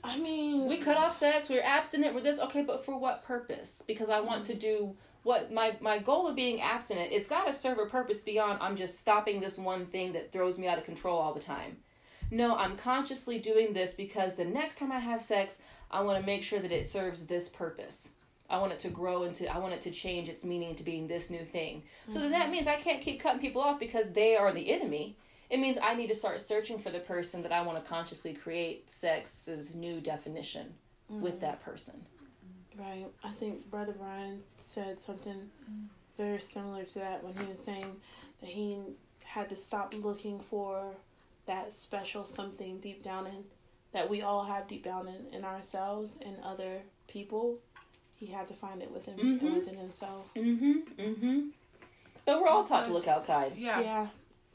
[0.02, 1.48] I mean, We cut off sex.
[1.48, 2.14] We're abstinent.
[2.14, 2.38] We're this.
[2.38, 3.82] Okay, but for what purpose?
[3.86, 7.10] Because I want to do what my my goal of being abstinent.
[7.10, 8.60] It's got to serve a purpose beyond.
[8.62, 11.78] I'm just stopping this one thing that throws me out of control all the time.
[12.30, 15.58] No, I'm consciously doing this because the next time I have sex,
[15.90, 18.08] I want to make sure that it serves this purpose.
[18.48, 19.52] I want it to grow into.
[19.52, 21.82] I want it to change its meaning to being this new thing.
[22.10, 22.52] So then that mm-hmm.
[22.52, 25.16] means I can't keep cutting people off because they are the enemy.
[25.48, 28.34] It means I need to start searching for the person that I want to consciously
[28.34, 30.74] create sex's new definition
[31.08, 31.40] with mm-hmm.
[31.40, 32.04] that person.
[32.78, 33.06] Right.
[33.22, 35.50] I think Brother Brian said something
[36.16, 37.96] very similar to that when he was saying
[38.40, 38.78] that he
[39.22, 40.92] had to stop looking for
[41.46, 43.44] that special something deep down in
[43.92, 47.58] that we all have deep down in, in ourselves and other people.
[48.16, 49.40] He had to find it within Mhm.
[49.42, 50.26] and within himself.
[50.34, 50.72] Mm-hmm.
[51.00, 51.48] Mm-hmm.
[52.24, 53.52] But we're all Also, taught to look outside.
[53.56, 53.80] Yeah.
[53.80, 54.06] Yeah.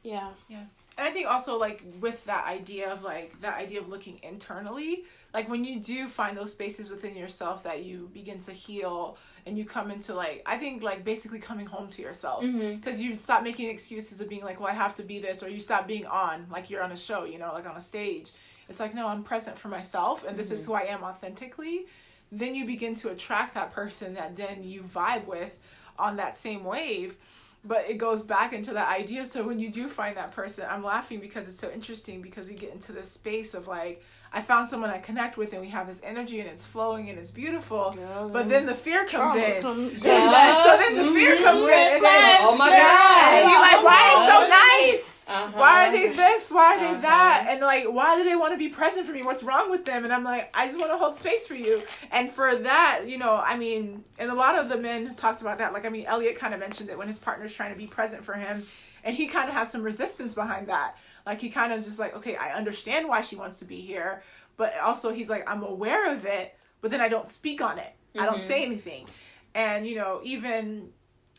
[0.03, 0.29] Yeah.
[0.49, 0.63] Yeah.
[0.97, 5.03] And I think also like with that idea of like that idea of looking internally,
[5.33, 9.57] like when you do find those spaces within yourself that you begin to heal and
[9.57, 12.75] you come into like I think like basically coming home to yourself Mm-hmm.
[12.77, 15.49] because you stop making excuses of being like, well, I have to be this, or
[15.49, 18.31] you stop being on like you're on a show, you know, like on a stage.
[18.67, 21.85] It's like no, I'm present for myself, and this is who I am authentically.
[22.31, 25.53] Then you begin to attract that person that then you vibe with
[25.97, 27.17] on that same wave
[27.65, 30.81] but it goes back into that idea so when you do find that person i'm
[30.81, 34.01] laughing because it's so interesting because we get into this space of like
[34.31, 37.17] i found someone i connect with and we have this energy and it's flowing and
[37.17, 37.91] it's beautiful.
[37.91, 39.61] Girl, but then the fear comes trauma in.
[39.61, 40.63] come- Yeah.
[40.63, 43.33] so then the fear comes in and then, Oh my God.
[43.33, 44.49] and you're like why are they so
[44.93, 45.15] nice?
[45.31, 45.51] Uh-huh.
[45.59, 46.51] why are they this?
[46.51, 47.01] Why are they Uh-huh.
[47.01, 47.45] that?
[47.49, 49.21] And like why do they want to be present for me?
[49.21, 50.03] What's wrong with them?
[50.03, 51.83] And i'm like i just want to hold space for you.
[52.11, 55.57] And for that you know i mean and a lot of the men talked about
[55.59, 55.71] that.
[55.73, 58.23] Like i mean elliot kind of mentioned it when his partner's trying to be present
[58.23, 58.65] for him
[59.03, 60.95] and he kind of has some resistance behind that
[61.29, 64.23] like he kind of just like okay i understand why she wants to be here
[64.57, 67.93] but also he's like i'm aware of it but then i don't speak on it
[68.17, 69.05] i don't say anything
[69.53, 70.89] and you know even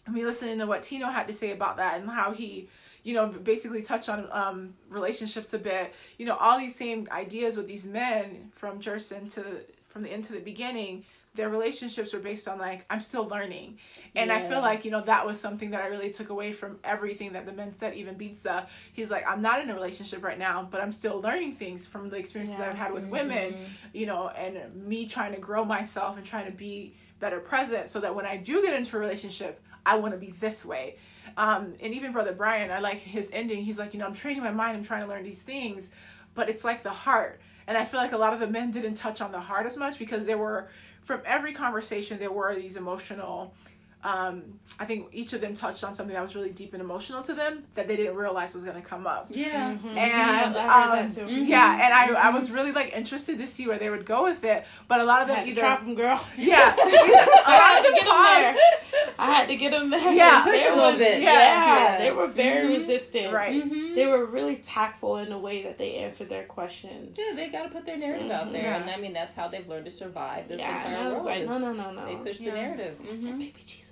[0.09, 2.68] me listening to what Tino had to say about that and how he,
[3.03, 5.95] you know, basically touched on um, relationships a bit.
[6.18, 9.45] You know, all these same ideas with these men from Jerson to
[9.88, 11.05] from the end to the beginning.
[11.35, 13.78] Their relationships were based on like I'm still learning,
[14.16, 16.81] and I feel like you know that was something that I really took away from
[16.83, 17.95] everything that the men said.
[17.95, 21.55] Even Beatsa, he's like I'm not in a relationship right now, but I'm still learning
[21.55, 22.70] things from the experiences Yeah.
[22.70, 23.55] I've had with women,
[23.93, 28.01] you know, and me trying to grow myself and trying to be better present so
[28.01, 30.97] that when I do get into a relationship, I want to be this way.
[31.37, 33.62] Um, and even Brother Brian, I like his ending.
[33.62, 35.91] He's like, you know, I'm training my mind, I'm trying to learn these things,
[36.35, 37.41] but it's like the heart.
[37.66, 39.76] And I feel like a lot of the men didn't touch on the heart as
[39.76, 40.68] much because there were,
[41.03, 43.55] from every conversation, there were these emotional.
[44.03, 47.20] Um, I think each of them touched on something that was really deep and emotional
[47.20, 49.74] to them that they didn't realize was going to come up Yeah.
[49.74, 49.94] Mhm.
[49.94, 51.20] and I heard um, that too.
[51.30, 51.46] Mhm.
[51.46, 54.42] yeah and I, I was really like interested to see where they would go with
[54.42, 56.18] it but a lot of I them had to either trap him, girl.
[56.38, 59.12] yeah I had to get him paused there.
[59.18, 60.12] I had to get them there.
[60.14, 61.20] Yeah, push They a little was- bit.
[61.20, 61.98] Yeah, Yeah.
[61.98, 62.78] they were very Mhm.
[62.78, 63.34] resistant.
[63.34, 63.62] Right.
[63.70, 63.94] Mhm.
[63.94, 67.18] They were really tactful in the way that they answered their questions.
[67.18, 68.80] Yeah, they got to put their narrative out there, Yeah.
[68.80, 71.14] and I mean that's how they've learned to survive this yeah, and entire I was
[71.16, 71.26] world.
[71.26, 72.07] like, is no, no, no, no.
[72.07, 72.51] They push Yeah.
[72.55, 72.96] the narrative.
[73.03, 73.84] I said, baby Jesus, help me.
[73.84, 73.89] out."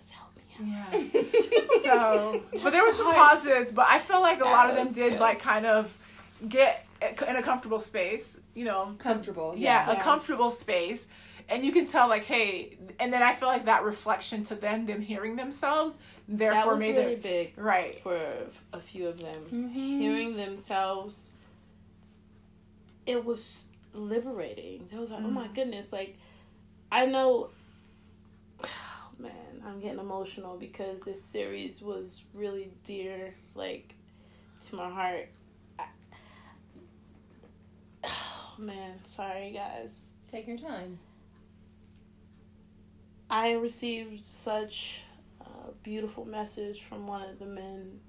[0.65, 1.03] Yeah.
[1.83, 5.13] So, but there were some positives, but I feel like a lot of them did
[5.13, 5.21] good.
[5.21, 5.97] like kind of
[6.47, 6.85] get
[7.27, 9.55] in a comfortable space, you know, Comfortable.
[9.57, 9.99] yeah, Yeah.
[9.99, 11.07] a comfortable space.
[11.49, 14.85] And you can tell, like, hey, and then I feel like that reflection to them,
[14.85, 15.99] them hearing themselves,
[16.29, 17.99] That therefore was made really it big right.
[18.01, 18.21] for
[18.75, 19.47] a few of them.
[19.51, 19.73] Mhm.
[20.01, 21.33] Hearing themselves,
[23.07, 24.89] it was liberating.
[24.93, 25.55] It was like, oh my Mhm.
[25.55, 26.17] goodness, like
[26.93, 27.49] I know.
[28.63, 28.69] Oh,
[29.19, 29.33] man,
[29.69, 33.95] I'm getting emotional because this series was really dear, like
[34.63, 35.29] to my heart.
[35.79, 35.85] I,
[38.05, 40.13] oh man, sorry guys.
[40.33, 40.99] Take your time.
[43.29, 45.03] I received such
[45.43, 48.01] a beautiful message from one of the men,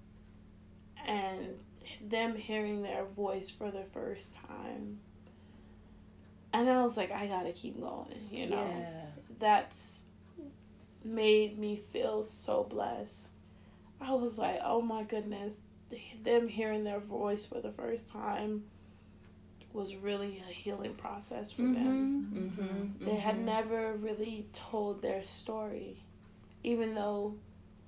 [1.05, 1.61] and
[2.01, 4.99] them hearing their voice for the first time.
[6.53, 8.65] And I was like, I gotta keep going, you know?
[8.65, 9.05] Yeah.
[9.39, 10.03] That's
[11.03, 13.29] made me feel so blessed.
[14.01, 15.59] I was like, oh my goodness,
[16.23, 18.63] them hearing their voice for the first time
[19.73, 22.49] was really a healing process for them Mhm.
[22.99, 23.05] Mhm.
[23.05, 23.43] they had Mhm.
[23.45, 25.97] never really told their story
[26.63, 27.35] even though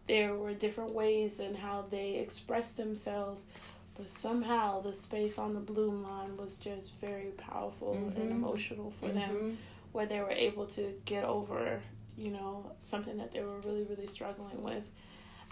[0.06, 3.48] there were different ways in how they expressed themselves
[3.96, 9.10] but somehow the space on the bloom line was just very powerful and emotional for
[9.10, 9.56] them Mhm.
[9.92, 11.82] where they were able to get over
[12.22, 14.90] you know something that they were really really struggling with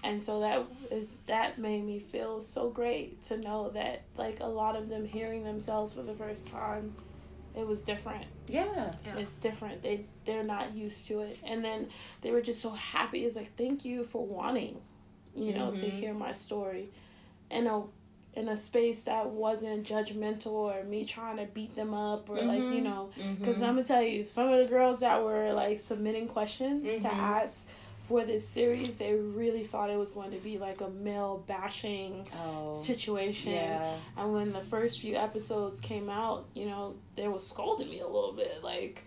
[0.04, 4.46] and so that is that made me feel so great to know that like a
[4.48, 6.94] lot of them hearing themselves for the first time
[7.56, 8.92] it was different Yeah.
[9.06, 9.18] Yeah.
[9.18, 9.82] it's different.
[9.82, 11.88] They they're not used to it, and then
[12.22, 13.26] they were just so happy.
[13.26, 14.78] It's like thank you for wanting,
[15.36, 15.92] you know, to Mhm.
[15.92, 16.90] hear my story,
[17.52, 17.84] in a
[18.36, 22.60] in a space that wasn't judgmental or me trying to beat them up or like
[22.60, 22.84] you Mhm.
[22.84, 23.10] know.
[23.40, 27.00] Because I'm gonna tell you, some of the girls that were like submitting questions to
[27.00, 27.14] Mhm.
[27.14, 27.66] ask
[28.08, 32.26] for this series, they really thought it was going to be like a male bashing
[32.44, 32.74] oh.
[32.74, 33.52] situation.
[33.54, 33.96] Yeah.
[34.18, 38.08] And when the first few episodes came out, you know, they were scolding me a
[38.08, 39.04] little bit, like,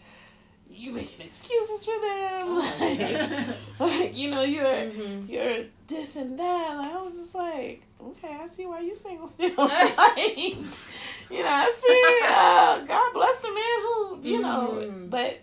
[0.75, 5.29] you making excuses for them, Oh, like, like, you know, you're Mhm.
[5.29, 6.77] you're this and that.
[6.77, 9.51] Like, I was just like, okay, I see why you single still.
[9.57, 9.97] like,
[10.57, 12.21] you know, I see.
[12.29, 15.11] Uh, God bless the man who, you know, Mhm.
[15.11, 15.39] but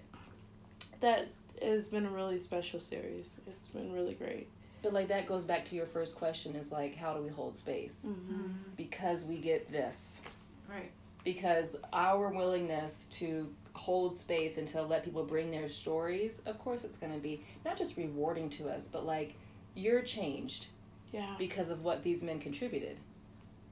[1.02, 1.28] that
[1.62, 3.38] has been a really special series.
[3.48, 4.48] It's been really great.
[4.82, 7.58] But like that goes back to your first question is like how do we hold
[7.58, 8.06] space?
[8.06, 8.48] Mm-hmm.
[8.78, 10.22] Because we get this.
[10.70, 10.92] Right.
[11.26, 16.84] Because our willingness to hold space and to let people bring their stories, of course
[16.84, 19.36] it's going to be not just rewarding to us, but like
[19.74, 20.66] you're changed
[21.14, 21.36] Yeah.
[21.40, 22.98] because of what these men contributed.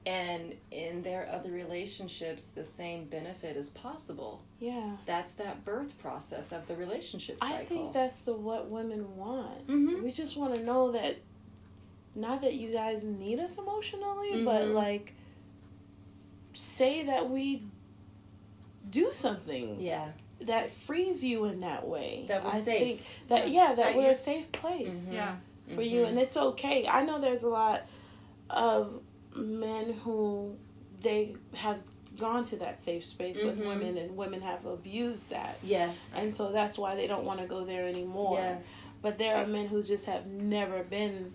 [0.06, 4.40] And in their other relationships, the same benefit is possible.
[4.60, 4.96] Yeah.
[5.04, 7.56] That's that birth process of the relationship cycle.
[7.56, 9.66] I think that's the what women want.
[9.66, 10.02] Mhm.
[10.02, 11.16] We just want to know that,
[12.14, 14.74] not that you guys need us emotionally, but Mhm.
[14.74, 15.12] like,
[16.54, 17.64] say that we
[18.90, 20.08] do something Yeah.
[20.42, 22.24] that frees you in that way.
[22.28, 22.80] That we're I safe.
[22.98, 25.14] Think that yeah, that, That we're you- a safe place Mhm.
[25.14, 25.36] Yeah.
[25.74, 26.08] for you, Mhm.
[26.08, 26.86] and it's okay.
[26.86, 27.82] I know there's a lot
[28.50, 29.00] of
[29.36, 30.56] men who
[31.00, 31.78] they have
[32.18, 33.66] gone to that safe space with Mhm.
[33.68, 35.56] women, and women have abused that.
[35.62, 36.12] Yes.
[36.16, 38.38] And so that's why they don't want to go there anymore.
[38.38, 38.66] yes.
[39.02, 41.32] But there are men who just have never been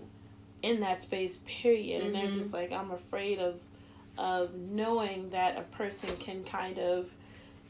[0.62, 2.04] in that space, period.
[2.04, 2.36] And they're Mhm.
[2.38, 3.62] just like, I'm afraid of
[4.16, 7.12] of knowing that a person can kind of,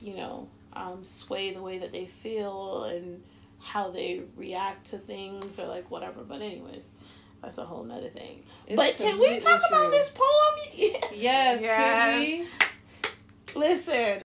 [0.03, 3.23] you know, um, sway the way that they feel and
[3.59, 6.23] how they react to things or like whatever.
[6.23, 6.91] But anyways,
[7.41, 8.43] that's a whole nother thing.
[8.67, 10.99] It's but can we completely talk about this poem?
[11.15, 11.61] Yes, Yes.
[11.61, 13.59] Can we?
[13.59, 14.22] Listen,